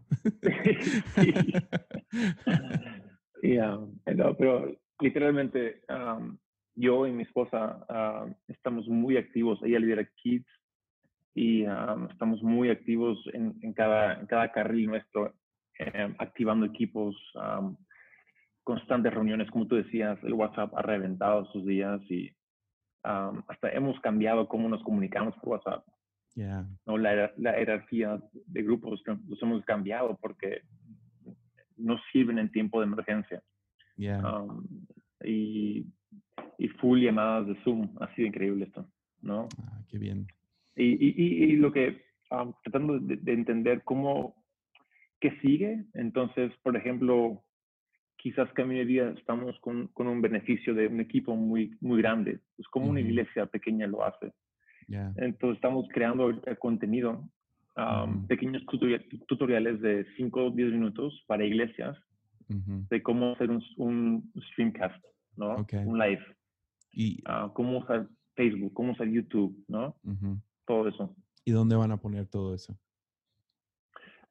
sí. 1.14 1.32
no, 4.14 4.36
pero 4.36 4.76
literalmente 5.00 5.80
um, 5.88 6.36
yo 6.76 7.06
y 7.06 7.12
mi 7.12 7.22
esposa 7.22 7.84
ah, 7.88 8.26
estamos 8.48 8.88
muy 8.88 9.16
activos. 9.16 9.60
Ella 9.62 9.78
lidera 9.78 10.08
Kids 10.16 10.46
y 11.34 11.64
ah, 11.64 11.96
estamos 12.10 12.42
muy 12.42 12.70
activos 12.70 13.18
en, 13.32 13.56
en, 13.62 13.72
cada, 13.72 14.20
en 14.20 14.26
cada 14.26 14.50
carril 14.52 14.88
nuestro, 14.88 15.34
eh, 15.78 16.14
activando 16.18 16.66
equipos, 16.66 17.16
constantes 18.62 19.12
reuniones, 19.12 19.50
como 19.50 19.66
tú 19.66 19.76
decías, 19.76 20.18
el 20.22 20.32
WhatsApp 20.32 20.72
ha 20.74 20.82
reventado 20.82 21.44
sus 21.52 21.66
días 21.66 22.00
y 22.10 22.30
hasta 23.02 23.68
hemos 23.70 24.00
cambiado 24.00 24.48
cómo 24.48 24.68
nos 24.68 24.82
comunicamos 24.82 25.34
por 25.36 25.50
WhatsApp. 25.50 25.84
¿no? 26.86 26.96
La, 26.96 27.30
la, 27.36 27.52
jerarquía 27.52 28.18
de 28.32 28.62
grupos 28.62 29.02
los 29.28 29.42
hemos 29.42 29.62
cambiado 29.64 30.16
porque 30.20 30.62
no 31.76 31.98
sirven 32.10 32.38
en 32.38 32.50
tiempo 32.50 32.80
de 32.80 32.86
emergencia. 32.86 33.42
y 35.22 35.86
y 36.58 36.68
full 36.68 37.00
llamadas 37.00 37.46
de 37.46 37.54
Zoom. 37.62 37.88
Ha 38.00 38.12
sido 38.14 38.28
increíble 38.28 38.64
esto, 38.66 38.86
¿no? 39.22 39.48
Ah, 39.62 39.82
qué 39.88 39.98
bien. 39.98 40.26
Y, 40.76 40.84
y, 40.84 41.44
y 41.44 41.56
lo 41.56 41.72
que, 41.72 42.04
tratando 42.62 42.98
de, 42.98 43.32
entender 43.32 43.82
cómo, 43.84 44.34
qué 45.20 45.32
sigue. 45.40 45.84
Entonces, 45.94 46.52
por 46.62 46.76
ejemplo, 46.76 47.42
quizás 48.16 48.52
que 48.52 48.62
a 48.62 48.66
mi 48.66 48.82
vida 48.84 49.10
estamos 49.10 49.58
con, 49.60 49.88
con, 49.88 50.06
un 50.06 50.20
beneficio 50.20 50.74
de 50.74 50.88
un 50.88 51.00
equipo 51.00 51.36
muy, 51.36 51.76
muy 51.80 52.00
grande. 52.00 52.40
Pues 52.56 52.68
como 52.68 52.86
una 52.86 53.00
iglesia 53.00 53.46
pequeña 53.46 53.86
lo 53.86 54.04
hace. 54.04 54.32
Entonces, 55.16 55.56
estamos 55.56 55.86
creando 55.92 56.30
contenido, 56.58 57.24
pequeños 58.28 58.64
tutoriales 59.26 59.80
de 59.80 60.06
5 60.16 60.44
o 60.44 60.50
10 60.50 60.72
minutos 60.72 61.24
para 61.26 61.44
iglesias 61.44 61.96
de 62.48 63.02
cómo 63.02 63.32
hacer 63.32 63.50
un, 63.50 63.62
un 63.78 64.32
streamcast, 64.50 65.02
¿no? 65.36 65.66
Un 65.84 65.98
live. 65.98 66.24
Y, 66.92 67.22
ah, 67.26 67.50
cómo 67.54 67.78
usar 67.78 68.08
Facebook, 68.34 68.72
cómo 68.72 68.92
usar 68.92 69.08
YouTube, 69.08 69.64
¿no? 69.68 69.96
Todo 70.66 70.88
eso. 70.88 71.14
¿Y 71.44 71.52
dónde 71.52 71.76
van 71.76 71.92
a 71.92 71.98
poner 71.98 72.26
todo 72.26 72.54
eso? 72.54 72.78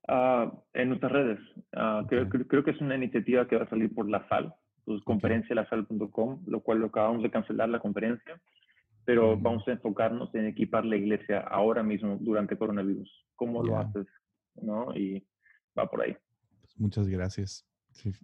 Ah, 0.08 0.52
en 0.74 0.89
nuestras 0.89 1.12
redes. 1.12 1.39
Ah, 1.76 2.06
creo, 2.08 2.28
creo, 2.30 2.63
que 2.63 2.72
es 2.72 2.82
una 2.82 2.96
iniciativa 2.96 3.48
que 3.48 3.58
va 3.58 3.63
a 3.63 3.70
salir 3.70 3.94
por 3.94 4.10
la 4.10 4.28
SAL, 4.28 4.54
pues 4.86 5.02
conferencialasal.com, 5.04 6.44
lo 6.46 6.60
cual 6.62 6.80
lo 6.80 6.88
acabamos 6.88 7.24
de 7.24 7.32
cancelar 7.32 7.70
la 7.70 7.80
conferencia, 7.80 8.42
pero 9.06 9.38
vamos 9.38 9.68
a 9.68 9.72
enfocarnos 9.72 10.34
en 10.36 10.48
equipar 10.48 10.86
la 10.86 10.96
iglesia 10.96 11.39
ahora 11.39 11.84
mismo 11.84 12.18
durante 12.20 12.58
coronavirus. 12.58 13.10
¿Cómo 13.36 13.63
lo 13.63 13.78
haces? 13.78 14.08
¿No? 14.56 14.96
Y 14.96 15.26
va 15.78 15.88
por 15.88 16.02
ahí. 16.02 16.16
Pues 16.62 16.80
muchas 16.80 17.08
gracias. 17.08 17.68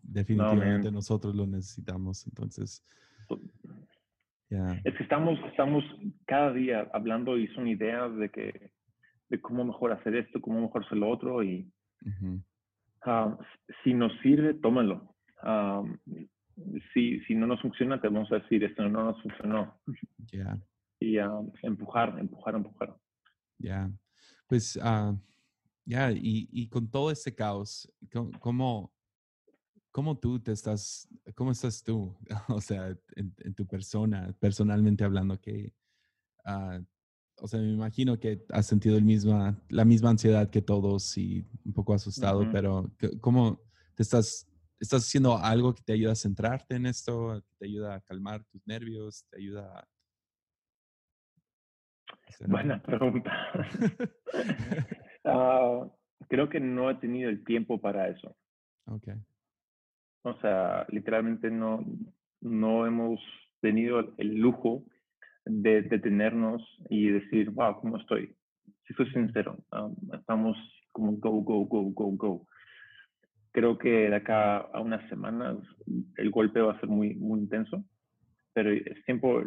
Definitivamente 0.03 0.91
nosotros 0.91 1.35
lo 1.35 1.45
necesitamos. 1.47 2.25
Entonces, 2.27 2.83
es 4.49 4.93
que 4.95 5.03
estamos, 5.03 5.39
estamos 5.49 5.83
cada 6.25 6.51
día 6.53 6.89
hablando 6.93 7.37
y 7.37 7.47
son 7.49 7.67
ideas 7.67 8.15
de 8.15 8.29
que 8.29 8.71
de 9.29 9.39
cómo 9.39 9.63
mejor 9.63 9.91
hacer 9.91 10.15
esto, 10.15 10.41
cómo 10.41 10.61
mejor 10.61 10.85
hacer 10.85 10.97
lo 10.97 11.09
otro 11.09 11.43
y 11.43 11.71
ah, 13.05 13.37
si 13.83 13.93
nos 13.93 14.11
sirve, 14.21 14.55
tómalo. 14.55 15.15
Ah, 15.43 15.83
si, 16.93 17.19
si 17.21 17.35
no 17.35 17.45
nos 17.47 17.61
funciona, 17.61 18.01
te 18.01 18.07
vamos 18.07 18.31
a 18.31 18.39
decir 18.39 18.63
esto 18.63 18.87
no 18.89 19.03
nos 19.05 19.21
funcionó. 19.21 19.79
Y 20.99 21.19
uh, 21.19 21.53
empujar, 21.61 22.17
empujar, 22.19 22.55
empujar. 22.55 22.95
Ya, 23.57 23.89
pues 24.47 24.79
ya, 25.85 26.11
y, 26.11 26.49
y, 26.51 26.67
con 26.67 26.89
todo 26.89 27.11
este 27.11 27.33
caos, 27.33 27.91
¿cómo, 28.39 28.91
¿Cómo 29.91 30.17
tú 30.19 30.39
te 30.39 30.51
estás, 30.51 31.07
cómo 31.35 31.51
estás 31.51 31.83
tú? 31.83 32.15
O 32.47 32.61
sea, 32.61 32.95
en, 33.15 33.53
tu 33.55 33.65
persona, 33.65 34.35
personalmente 34.39 35.03
hablando, 35.03 35.39
que, 35.39 35.73
uh, 36.45 36.83
o 37.41 37.47
sea, 37.47 37.59
me 37.59 37.71
imagino 37.71 38.19
que 38.19 38.45
has 38.49 38.67
sentido 38.67 38.97
el 38.97 39.03
misma, 39.03 39.59
la 39.69 39.85
misma 39.85 40.11
ansiedad 40.11 40.49
que 40.49 40.61
todos 40.61 41.17
y 41.17 41.45
un 41.65 41.73
poco 41.73 41.93
asustado, 41.93 42.47
pero 42.51 42.91
¿cómo 43.21 43.61
te 43.95 44.03
estás, 44.03 44.47
estás 44.79 45.03
haciendo 45.05 45.37
algo 45.37 45.73
que 45.73 45.81
te 45.81 45.93
ayuda 45.93 46.11
a 46.11 46.15
centrarte 46.15 46.75
en 46.75 46.85
esto, 46.85 47.41
que 47.47 47.55
te 47.57 47.65
ayuda 47.65 47.95
a 47.95 48.01
calmar 48.01 48.43
tus 48.45 48.65
nervios, 48.67 49.25
te 49.29 49.37
ayuda 49.37 49.79
a... 49.79 49.87
Buena 52.47 52.81
pregunta. 52.81 53.31
uh, 55.23 55.89
creo 56.29 56.49
que 56.49 56.59
no 56.59 56.89
he 56.89 56.95
tenido 56.95 57.29
el 57.29 57.43
tiempo 57.43 57.79
para 57.81 58.09
eso. 58.09 58.35
Okay. 58.85 59.15
O 60.31 60.39
sea, 60.41 60.85
literalmente 60.89 61.49
no, 61.51 61.83
no 62.41 62.85
hemos 62.85 63.19
tenido 63.61 64.13
el 64.17 64.37
lujo 64.37 64.83
de 65.45 65.81
detenernos 65.83 66.61
y 66.89 67.09
decir, 67.09 67.49
wow, 67.51 67.79
¿cómo 67.79 67.97
estoy? 67.97 68.35
Si 68.87 68.93
soy 68.93 69.09
sincero, 69.11 69.57
estamos 70.13 70.57
como 70.91 71.13
go, 71.13 71.31
go, 71.41 71.65
go, 71.65 71.83
go, 71.91 72.11
go. 72.11 72.47
Creo 73.51 73.77
que 73.77 74.09
de 74.09 74.15
acá 74.15 74.57
a 74.57 74.79
unas 74.79 75.07
semanas 75.09 75.57
el 76.17 76.29
golpe 76.29 76.61
va 76.61 76.73
a 76.73 76.79
ser 76.79 76.89
muy, 76.89 77.15
muy 77.15 77.39
intenso, 77.39 77.83
pero 78.53 78.71
es 78.71 79.03
tiempo, 79.05 79.41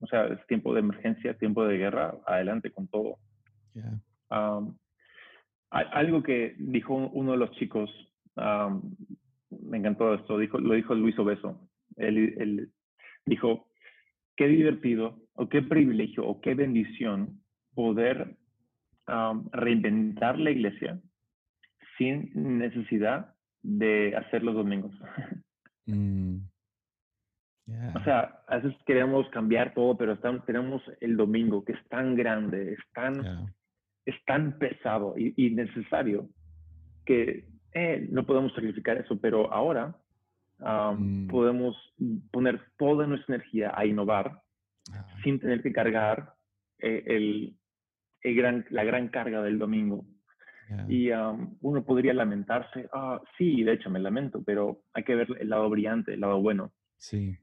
o 0.00 0.06
sea, 0.06 0.26
es 0.26 0.46
tiempo 0.46 0.74
de 0.74 0.80
emergencia, 0.80 1.38
tiempo 1.38 1.64
de 1.66 1.78
guerra, 1.78 2.14
adelante 2.26 2.70
con 2.70 2.88
todo. 2.88 3.16
algo 5.70 6.22
que 6.22 6.54
dijo 6.58 6.94
uno 6.94 7.32
de 7.32 7.38
los 7.38 7.50
chicos 7.52 7.90
me 9.50 9.78
encantó 9.78 10.14
esto, 10.14 10.38
dijo, 10.38 10.58
lo 10.58 10.74
dijo 10.74 10.94
Luis 10.94 11.18
Obeso. 11.18 11.68
Él, 11.96 12.70
dijo, 13.26 13.68
qué 14.36 14.48
divertido 14.48 15.18
o 15.34 15.48
qué 15.48 15.62
privilegio 15.62 16.26
o 16.26 16.40
qué 16.40 16.54
bendición 16.54 17.40
poder 17.74 18.36
reinventar 19.52 20.38
la 20.38 20.50
iglesia 20.50 21.00
sin 21.96 22.30
necesidad 22.58 23.34
de 23.62 24.14
hacer 24.16 24.42
los 24.42 24.54
domingos. 24.54 24.94
Mm. 25.86 26.38
O 27.94 28.02
sea, 28.02 28.40
a 28.46 28.56
veces 28.56 28.74
queremos 28.86 29.28
cambiar 29.28 29.74
todo, 29.74 29.96
pero 29.96 30.18
tenemos 30.46 30.82
el 31.00 31.18
domingo 31.18 31.64
que 31.64 31.72
es 31.72 31.88
tan 31.88 32.14
grande, 32.16 32.72
es 32.72 32.78
tan, 32.94 33.52
es 34.06 34.14
tan 34.24 34.58
pesado 34.58 35.14
y, 35.18 35.50
necesario 35.50 36.30
que 37.04 37.44
eh, 37.78 38.08
no 38.10 38.26
podemos 38.26 38.52
sacrificar 38.54 38.98
eso, 38.98 39.20
pero 39.20 39.52
ahora 39.52 39.94
mm. 40.58 41.28
podemos 41.28 41.76
poner 42.32 42.60
toda 42.76 43.06
nuestra 43.06 43.36
energía 43.36 43.72
a 43.72 43.86
innovar 43.86 44.42
ah. 44.92 45.06
sin 45.22 45.38
tener 45.38 45.62
que 45.62 45.72
cargar 45.72 46.34
eh, 46.80 47.04
el, 47.06 47.56
el 48.22 48.34
gran, 48.34 48.66
la 48.70 48.82
gran 48.82 49.08
carga 49.08 49.42
del 49.42 49.58
domingo. 49.58 50.04
Y 50.86 51.08
uno 51.62 51.82
podría 51.82 52.12
lamentarse, 52.12 52.90
ah, 52.92 53.22
sí, 53.38 53.62
de 53.62 53.72
hecho 53.72 53.88
me 53.88 54.00
lamento, 54.00 54.42
pero 54.44 54.82
hay 54.92 55.02
que 55.02 55.14
ver 55.14 55.28
el 55.40 55.48
lado 55.48 55.70
brillante, 55.70 56.12
el 56.12 56.20
lado 56.20 56.42
bueno. 56.42 56.72
Sí. 56.98 57.38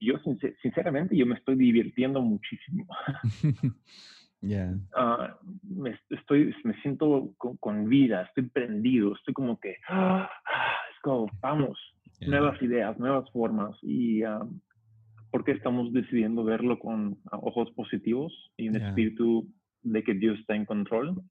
Yo, 0.00 0.14
sinceramente, 0.62 1.14
yo 1.14 1.26
me 1.26 1.34
estoy 1.34 1.56
divirtiendo 1.56 2.22
muchísimo. 2.22 2.86
Yeah. 4.42 4.74
me, 5.62 5.98
estoy, 6.08 6.54
me 6.64 6.74
siento 6.80 7.34
con, 7.36 7.88
vida, 7.88 8.22
estoy 8.22 8.48
prendido, 8.48 9.14
estoy 9.14 9.34
como 9.34 9.60
que, 9.60 9.76
ah, 9.88 10.30
vamos, 11.42 11.78
nuevas 12.20 12.60
ideas, 12.62 12.98
nuevas 12.98 13.30
formas. 13.32 13.76
Y 13.82 14.22
porque 15.30 15.52
estamos 15.52 15.92
decidiendo 15.92 16.44
verlo 16.44 16.78
con 16.78 17.18
ojos 17.32 17.70
positivos 17.72 18.32
y 18.56 18.68
un 18.68 18.76
espíritu 18.76 19.48
de 19.82 20.02
que 20.02 20.14
Dios 20.14 20.38
está 20.38 20.54
en 20.54 20.64
control 20.64 21.22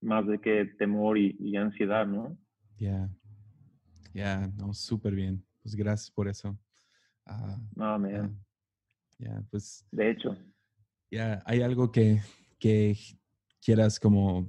más 0.00 0.26
de 0.26 0.40
que 0.40 0.64
temor 0.78 1.18
y, 1.18 1.56
ansiedad, 1.56 2.06
¿no? 2.06 2.36
Ya, 2.78 3.08
ya, 4.14 4.48
no, 4.58 4.72
súper 4.72 5.14
bien. 5.14 5.44
Pues 5.62 5.74
gracias 5.74 6.10
por 6.10 6.28
eso. 6.28 6.58
Uh, 7.26 8.24
Ya, 9.18 9.42
pues. 9.50 9.86
De 9.92 10.10
hecho. 10.10 10.36
Ya, 11.10 11.42
hay 11.44 11.60
algo 11.60 11.92
que, 11.92 12.20
que 12.60 12.96
quieras 13.60 13.98
como, 13.98 14.48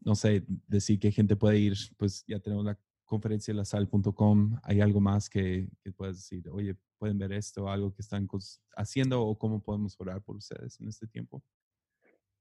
no 0.00 0.14
sé, 0.14 0.44
decir 0.66 0.98
que 0.98 1.12
gente 1.12 1.36
puede 1.36 1.58
ir, 1.58 1.74
pues 1.96 2.24
ya 2.26 2.38
tenemos 2.40 2.64
la 2.64 2.78
conferencia 3.06 3.54
de 3.54 3.58
la 3.58 3.64
sal.com. 3.64 4.58
¿Hay 4.64 4.80
algo 4.80 5.00
más 5.00 5.30
que, 5.30 5.68
que 5.82 5.92
puedas 5.92 6.16
decir? 6.16 6.48
Oye, 6.50 6.76
pueden 6.98 7.18
ver 7.18 7.32
esto, 7.32 7.70
algo 7.70 7.94
que 7.94 8.02
están 8.02 8.28
haciendo 8.76 9.22
o 9.22 9.38
cómo 9.38 9.62
podemos 9.62 9.98
orar 10.00 10.22
por 10.22 10.36
ustedes 10.36 10.80
en 10.80 10.88
este 10.88 11.06
tiempo? 11.06 11.42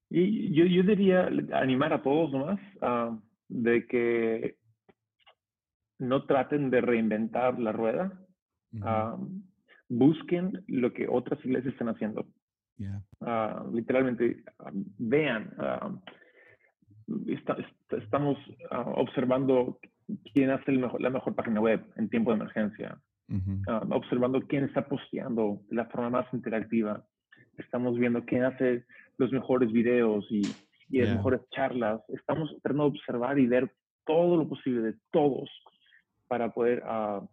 Y 0.09 0.53
yo, 0.53 0.65
yo 0.65 0.83
diría 0.83 1.27
animar 1.53 1.93
a 1.93 2.01
todos 2.01 2.31
nomás 2.31 2.59
uh, 2.81 3.19
de 3.47 3.87
que 3.87 4.57
no 5.99 6.25
traten 6.25 6.69
de 6.69 6.81
reinventar 6.81 7.59
la 7.59 7.71
rueda. 7.71 8.21
busquen 9.87 10.63
lo 10.67 10.93
que 10.93 11.07
otras 11.07 11.43
iglesias 11.45 11.73
están 11.73 11.89
haciendo. 11.89 12.25
Ah, 13.21 13.65
literalmente, 13.71 14.43
vean. 14.97 15.51
estamos 17.91 18.37
observando 18.95 19.79
quién 20.33 20.51
hace 20.51 20.71
la 20.71 21.09
mejor 21.09 21.35
página 21.35 21.61
web 21.61 21.85
en 21.95 22.09
tiempo 22.09 22.31
de 22.31 22.37
emergencia. 22.37 22.99
observando 23.89 24.41
quién 24.41 24.65
está 24.65 24.87
posteando 24.87 25.61
de 25.69 25.75
la 25.75 25.85
forma 25.85 26.09
más 26.09 26.33
interactiva. 26.33 27.03
Estamos 27.57 27.97
viendo 27.97 28.23
quién 28.25 28.43
hace 28.43 28.85
los 29.17 29.31
mejores 29.31 29.71
videos 29.71 30.25
y, 30.29 30.41
las 30.89 31.15
mejores 31.15 31.41
charlas. 31.51 32.01
Estamos 32.09 32.49
tratando 32.61 32.83
de 32.83 32.89
observar 32.89 33.39
y 33.39 33.47
ver 33.47 33.71
todo 34.05 34.37
lo 34.37 34.47
posible 34.47 34.81
de 34.81 34.95
todos 35.11 35.49
para 36.27 36.51
poder 36.53 36.83
uh, 36.83 37.27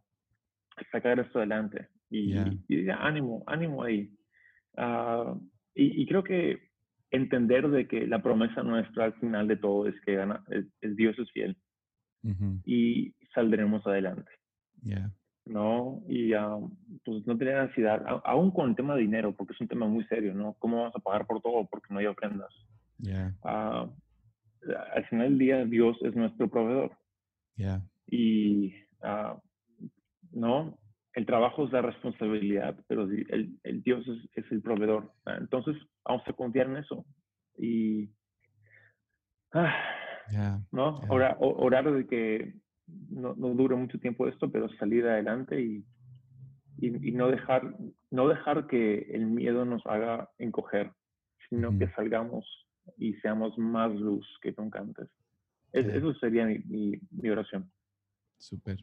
sacar 0.91 1.21
esto 1.21 1.39
adelante. 1.39 1.89
Y, 2.11 2.35
ánimo, 2.91 3.43
ánimo 3.47 3.83
ahí. 3.83 4.11
Uh, 4.77 5.39
y, 5.75 6.07
creo 6.07 6.23
que 6.23 6.71
entender 7.11 7.69
de 7.69 7.87
que 7.87 8.07
la 8.07 8.23
promesa 8.23 8.63
nuestra 8.63 9.07
al 9.07 9.15
final 9.15 9.49
de 9.49 9.57
todo 9.57 9.87
es 9.87 9.95
que 10.03 10.17
gana, 10.17 10.45
es, 10.51 10.97
Dios 10.97 11.19
es 11.19 11.31
fiel 11.33 11.57
y 12.65 13.15
saldremos 13.35 13.87
adelante. 13.87 14.31
¿no? 15.45 16.03
Y 16.09 16.33
pues 17.05 17.27
no 17.27 17.37
tener 17.37 17.57
ansiedad, 17.57 18.05
aún 18.25 18.51
con 18.51 18.71
el 18.71 18.77
tema 18.77 18.95
de 18.95 19.03
dinero, 19.03 19.35
porque 19.35 19.55
es 19.55 19.61
un 19.61 19.69
tema 19.69 19.87
muy 19.87 20.05
serio, 20.05 20.35
¿no? 20.35 20.55
¿Cómo 20.59 20.79
vamos 20.79 20.97
a 20.97 21.01
pagar 21.01 21.27
por 21.27 21.41
todo? 21.41 21.67
Porque 21.71 21.93
no 21.93 21.99
hay 21.99 22.07
ofrendas. 22.07 22.53
Ah, 23.43 23.89
al 24.95 25.05
final 25.07 25.31
del 25.31 25.39
día, 25.39 25.65
Dios 25.65 25.97
es 26.03 26.15
nuestro 26.15 26.49
proveedor. 26.49 26.97
Y, 28.07 28.75
uh, 29.03 29.39
¿no? 30.33 30.79
El 31.15 31.27
trabajo 31.27 31.67
es 31.67 31.73
la 31.73 31.83
responsabilidad, 31.83 32.77
pero 32.89 33.03
el, 33.03 33.59
el 33.63 33.83
Dios 33.83 34.07
es, 34.09 34.45
es, 34.45 34.51
el 34.53 34.63
proveedor. 34.63 35.13
Entonces, 35.27 35.77
vamos 36.05 36.23
a 36.27 36.33
confiar 36.33 36.69
en 36.69 36.79
eso. 36.79 37.05
Y, 37.59 38.11
ah, 39.53 39.75
¿no? 40.71 41.01
Orar, 41.09 41.37
orar 41.41 41.93
de 41.93 42.07
que 42.07 42.55
no, 43.11 43.35
no 43.35 43.51
dure 43.51 43.77
mucho 43.77 43.99
tiempo 43.99 44.27
esto, 44.27 44.51
pero 44.51 44.69
salir 44.77 45.07
adelante 45.07 45.61
y, 45.61 45.85
y, 46.79 47.13
no, 47.13 47.29
dejar, 47.29 47.77
no 48.11 48.29
dejar 48.29 48.67
que 48.67 49.07
el 49.13 49.27
miedo 49.27 49.65
nos 49.65 49.85
haga 49.87 50.31
encoger, 50.39 50.93
sino 51.49 51.79
que 51.79 51.89
salgamos 51.91 52.47
y 52.97 53.15
seamos 53.15 53.57
más 53.59 53.93
luz 53.95 54.27
que 54.41 54.53
nunca 54.57 54.81
antes. 54.81 55.09
Eso 55.73 56.13
sería 56.15 56.47
mi, 56.47 56.99
mi, 57.11 57.31
oración. 57.31 57.71
Súper. 58.39 58.79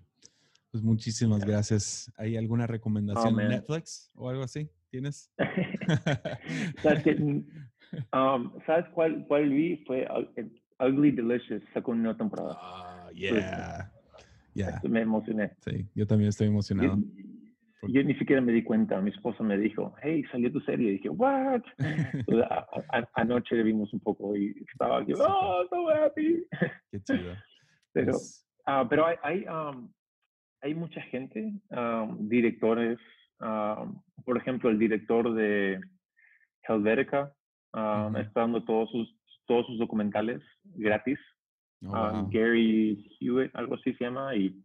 Pues 0.71 0.83
muchísimas 0.83 1.43
gracias. 1.43 2.11
¿Hay 2.17 2.37
alguna 2.37 2.67
recomendación 2.67 3.35
de 3.35 3.49
Netflix 3.49 4.11
o 4.15 4.29
algo 4.29 4.43
así? 4.43 4.69
¿Tienes? 4.89 5.31
Um, 8.13 8.51
¿Sabes, 8.67 8.85
cuál, 8.93 9.25
cuál 9.27 9.49
vi? 9.49 9.77
Fue 9.87 10.07
Ugly 10.79 11.11
Delicious, 11.11 11.63
sacó 11.73 11.91
una 11.91 12.15
temporada. 12.15 12.55
Ah, 12.61 13.09
yeah. 13.15 13.91
Me 14.87 15.01
emocioné. 15.01 15.51
Sí, 15.61 15.87
yo 15.95 16.05
también 16.05 16.29
estoy 16.29 16.47
emocionado. 16.47 16.99
Yo, 17.87 18.03
ni 18.03 18.13
siquiera 18.15 18.41
me 18.41 18.51
di 18.51 18.63
cuenta. 18.63 18.99
Mi 19.01 19.09
esposa 19.09 19.41
me 19.41 19.57
dijo, 19.57 19.95
hey, 20.01 20.23
salió 20.31 20.51
tu 20.51 20.59
serie. 20.61 20.89
Y 20.89 20.91
dije, 20.93 21.09
what? 21.09 21.61
anoche 23.13 23.63
vimos 23.63 23.91
un 23.93 24.01
poco 24.01 24.35
y 24.35 24.53
estaba 24.71 24.99
aquí, 24.99 25.13
oh, 25.13 25.63
so 25.69 25.89
happy. 25.89 26.45
Qué 26.91 27.01
chido. 27.01 27.33
Pero, 27.91 28.13
ah, 28.67 28.85
pero 28.87 29.07
hay, 29.07 29.15
hay, 29.23 29.45
hay, 30.61 30.73
mucha 30.73 31.01
gente, 31.03 31.53
directores, 32.19 32.99
por 33.37 34.37
ejemplo, 34.37 34.69
el 34.69 34.79
director 34.79 35.33
de 35.33 35.79
Helvetica 36.67 37.33
está 37.73 38.41
dando 38.41 38.63
todos 38.63 38.89
sus, 38.91 39.15
todos 39.45 39.65
sus 39.67 39.79
documentales 39.79 40.41
gratis 40.63 41.19
Oh, 41.87 42.27
Gary 42.29 43.17
Hewitt, 43.19 43.55
algo 43.55 43.75
así 43.75 43.93
se 43.93 44.03
llama, 44.03 44.35
y 44.35 44.61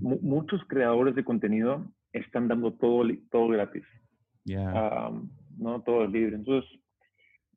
muchos 0.00 0.60
creadores 0.68 1.14
de 1.14 1.24
contenido 1.24 1.92
están 2.12 2.48
dando 2.48 2.72
todo, 2.74 3.04
todo 3.30 3.48
gratis. 3.48 3.84
no 5.56 5.82
todo 5.82 6.06
libre. 6.06 6.36
Entonces, 6.36 6.70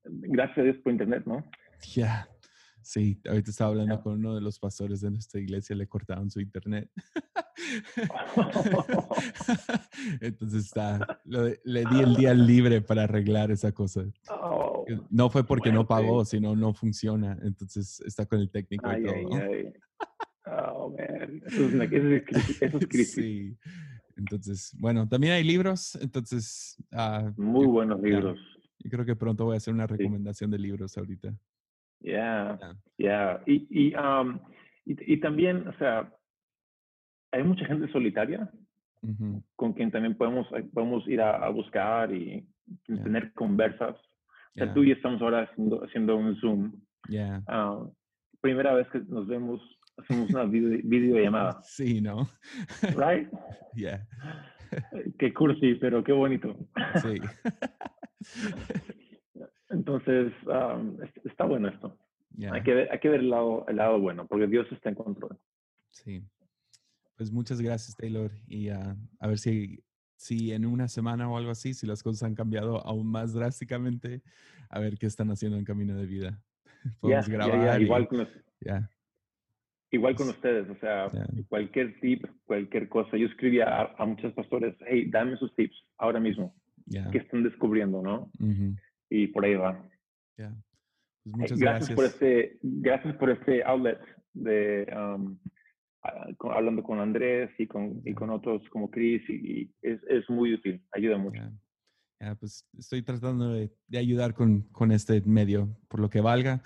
gracias 0.04 0.58
a 0.58 0.64
Dios 0.64 0.78
por 0.78 0.92
internet, 0.92 1.24
¿no? 1.26 1.44
Ya. 1.94 2.28
Sí, 2.86 3.20
ahorita 3.28 3.50
estaba 3.50 3.72
hablando 3.72 4.00
con 4.00 4.14
uno 4.14 4.36
de 4.36 4.42
los 4.42 4.60
pastores 4.60 5.02
de 5.02 5.10
nuestra 5.10 5.42
iglesia, 5.42 5.76
le 5.76 5.88
cortaron 5.88 6.30
su 6.30 6.40
internet. 6.40 6.88
Entonces 10.22 10.66
está, 10.66 11.20
le 11.24 11.86
di 11.86 12.00
el 12.00 12.16
día 12.16 12.36
libre 12.36 12.82
para 12.82 13.06
arreglar 13.06 13.50
esa 13.50 13.72
cosa. 13.72 14.06
Oh, 14.30 14.86
no 15.10 15.32
fue 15.32 15.44
porque 15.44 15.72
no 15.72 15.88
pagó, 15.88 16.26
sino 16.26 16.56
no 16.56 16.76
funciona. 16.76 17.40
Entonces 17.42 18.02
está 18.02 18.28
con 18.28 18.40
el 18.40 18.52
técnico 18.52 18.88
y 18.96 19.04
todo. 19.04 19.30
Oh, 20.46 20.92
man. 20.92 21.42
Eso 21.48 21.66
es, 21.66 21.74
eso 22.62 22.80
Sí. 23.04 23.58
Entonces, 24.16 24.76
bueno, 24.78 25.10
también 25.10 25.34
hay 25.34 25.44
libros. 25.44 25.98
Entonces. 26.00 26.78
Ah, 26.92 27.34
Muy 27.36 27.66
buenos 27.66 28.00
libros. 28.00 28.38
yo 28.78 28.92
creo 28.92 29.06
que 29.06 29.16
pronto 29.16 29.46
voy 29.46 29.56
a 29.56 29.58
hacer 29.58 29.74
una 29.74 29.88
recomendación 29.88 30.52
de 30.52 30.60
libros 30.60 30.96
ahorita. 31.00 31.36
Ya, 32.06 32.58
ya. 32.98 33.42
Y, 33.46 33.68
y, 33.70 33.96
um, 33.96 34.40
y, 34.86 35.14
y, 35.14 35.20
también, 35.20 35.68
o 35.68 35.74
sea, 35.78 36.12
hay 37.32 37.44
mucha 37.44 37.66
gente 37.66 37.92
solitaria 37.92 38.50
con 39.56 39.74
quien 39.74 39.92
también 39.92 40.16
podemos, 40.16 40.48
eh, 40.54 40.68
podemos 40.74 41.08
ir 41.08 41.22
a, 41.22 41.48
buscar 41.50 42.12
y 42.14 42.48
tener 42.88 43.34
conversas. 43.34 43.96
O 43.96 44.54
sea, 44.56 44.74
tú 44.74 44.84
y 44.84 44.92
estamos 44.92 45.22
ahora 45.22 45.44
haciendo, 45.44 45.84
haciendo 45.84 46.16
un 46.16 46.36
Zoom. 46.38 46.72
Ah, 47.48 47.86
primera 48.42 48.74
vez 48.74 48.88
que 48.90 49.00
nos 49.00 49.28
vemos, 49.28 49.62
hacemos 49.98 50.30
una 50.30 50.46
video, 50.46 50.80
videollamada. 50.84 51.60
Sí, 51.64 52.02
¿no? 52.02 52.28
Right? 52.96 53.30
Yeah. 53.76 54.08
qué 55.20 55.34
cursi, 55.34 55.76
pero 55.76 56.02
qué 56.02 56.14
bonito. 56.14 56.56
Sí. 57.02 57.20
Entonces, 59.76 60.34
está 61.24 61.46
bueno 61.46 61.68
esto. 61.68 61.98
Hay, 62.52 62.64
que 62.64 62.74
ver, 62.74 62.92
hay 62.92 63.00
que 63.00 63.10
ver 63.10 63.20
el 63.22 63.30
lado, 63.30 63.66
el 63.68 63.78
lado 63.78 64.00
bueno, 64.00 64.26
porque 64.28 64.48
Dios 64.48 64.68
está 64.72 64.90
en 64.90 64.96
control. 64.96 65.38
Sí. 65.92 66.24
Pues 67.16 67.32
muchas 67.32 67.62
gracias, 67.62 67.96
Taylor. 67.96 68.32
Y 68.48 68.70
a 68.70 68.96
ver 69.22 69.38
si, 69.38 69.84
si 70.16 70.52
en 70.52 70.66
una 70.66 70.88
semana 70.88 71.30
o 71.30 71.38
algo 71.38 71.52
así, 71.52 71.74
si 71.74 71.86
las 71.86 72.04
cosas 72.04 72.24
han 72.24 72.36
cambiado 72.36 72.86
aún 72.86 73.08
más 73.08 73.34
drásticamente, 73.34 74.22
a 74.70 74.80
ver 74.80 74.98
qué 74.98 75.06
están 75.06 75.30
haciendo 75.30 75.58
en 75.58 75.66
Camino 75.66 75.96
de 75.96 76.06
Vida. 76.06 76.42
Podemos 77.00 77.30
grabar. 77.30 77.82
igual, 77.82 78.08
con 78.08 78.28
igual 79.92 80.16
con 80.16 80.30
ustedes, 80.30 80.70
o 80.70 80.76
sea, 80.80 81.10
cualquier 81.48 82.00
tip, 82.00 82.26
cualquier 82.46 82.90
cosa. 82.90 83.18
Yo 83.18 83.28
escribía 83.28 83.66
a, 83.70 83.96
a, 83.98 84.06
muchos 84.06 84.34
pastores, 84.34 84.76
hey, 84.88 85.10
dame 85.10 85.38
sus 85.38 85.54
tips 85.56 85.76
ahora 85.98 86.20
mismo. 86.20 86.54
Que 87.12 87.18
están 87.18 87.44
descubriendo, 87.44 88.02
¿no? 88.02 88.32
Y 89.10 89.28
por 89.28 89.46
ahí 89.46 89.56
va. 89.56 89.82
Pues 90.36 91.36
muchas 91.38 91.60
gracias. 91.60 91.96
Por 91.96 92.06
este, 92.06 92.60
gracias 92.62 93.16
por 93.16 93.30
este 93.32 93.64
outlet 93.64 94.00
de 94.34 94.86
um, 94.96 95.38
hablando 96.52 96.84
con 96.84 97.00
Andrés 97.00 97.50
y 97.58 97.68
con, 97.68 98.02
y 98.06 98.14
con 98.14 98.30
otros 98.30 98.62
como 98.70 98.92
Chris 98.92 99.28
y, 99.30 99.74
es, 99.82 100.00
es, 100.08 100.30
muy 100.30 100.54
útil, 100.54 100.84
ayuda 100.92 101.18
mucho. 101.18 101.42
pues 102.40 102.68
estoy 102.78 103.02
tratando 103.02 103.54
de, 103.54 103.72
de 103.88 103.98
ayudar 103.98 104.34
con, 104.34 104.62
con, 104.72 104.92
este 104.92 105.22
medio, 105.22 105.76
por 105.88 106.00
lo 106.00 106.10
que 106.10 106.22
valga, 106.22 106.62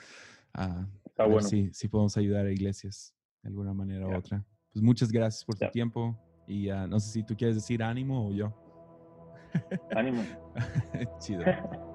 a, 0.53 0.87
ver 1.17 1.43
si, 1.43 1.71
si, 1.73 1.87
podemos 1.87 2.17
ayudar 2.17 2.45
a 2.45 2.51
iglesias 2.51 3.15
de 3.43 3.49
alguna 3.49 3.73
manera 3.73 4.07
u 4.07 4.15
otra. 4.15 4.45
Pues 4.73 4.83
muchas 4.83 5.11
gracias 5.11 5.45
por 5.45 5.55
tu 5.55 5.69
tiempo 5.71 6.17
y 6.47 6.67
no 6.67 6.99
sé 6.99 7.11
si 7.11 7.25
tú 7.25 7.35
quieres 7.35 7.55
decir 7.55 7.81
ánimo 7.81 8.27
o 8.27 8.33
yo. 8.33 8.53
Ánimo. 9.95 10.23
Chido. 11.19 11.43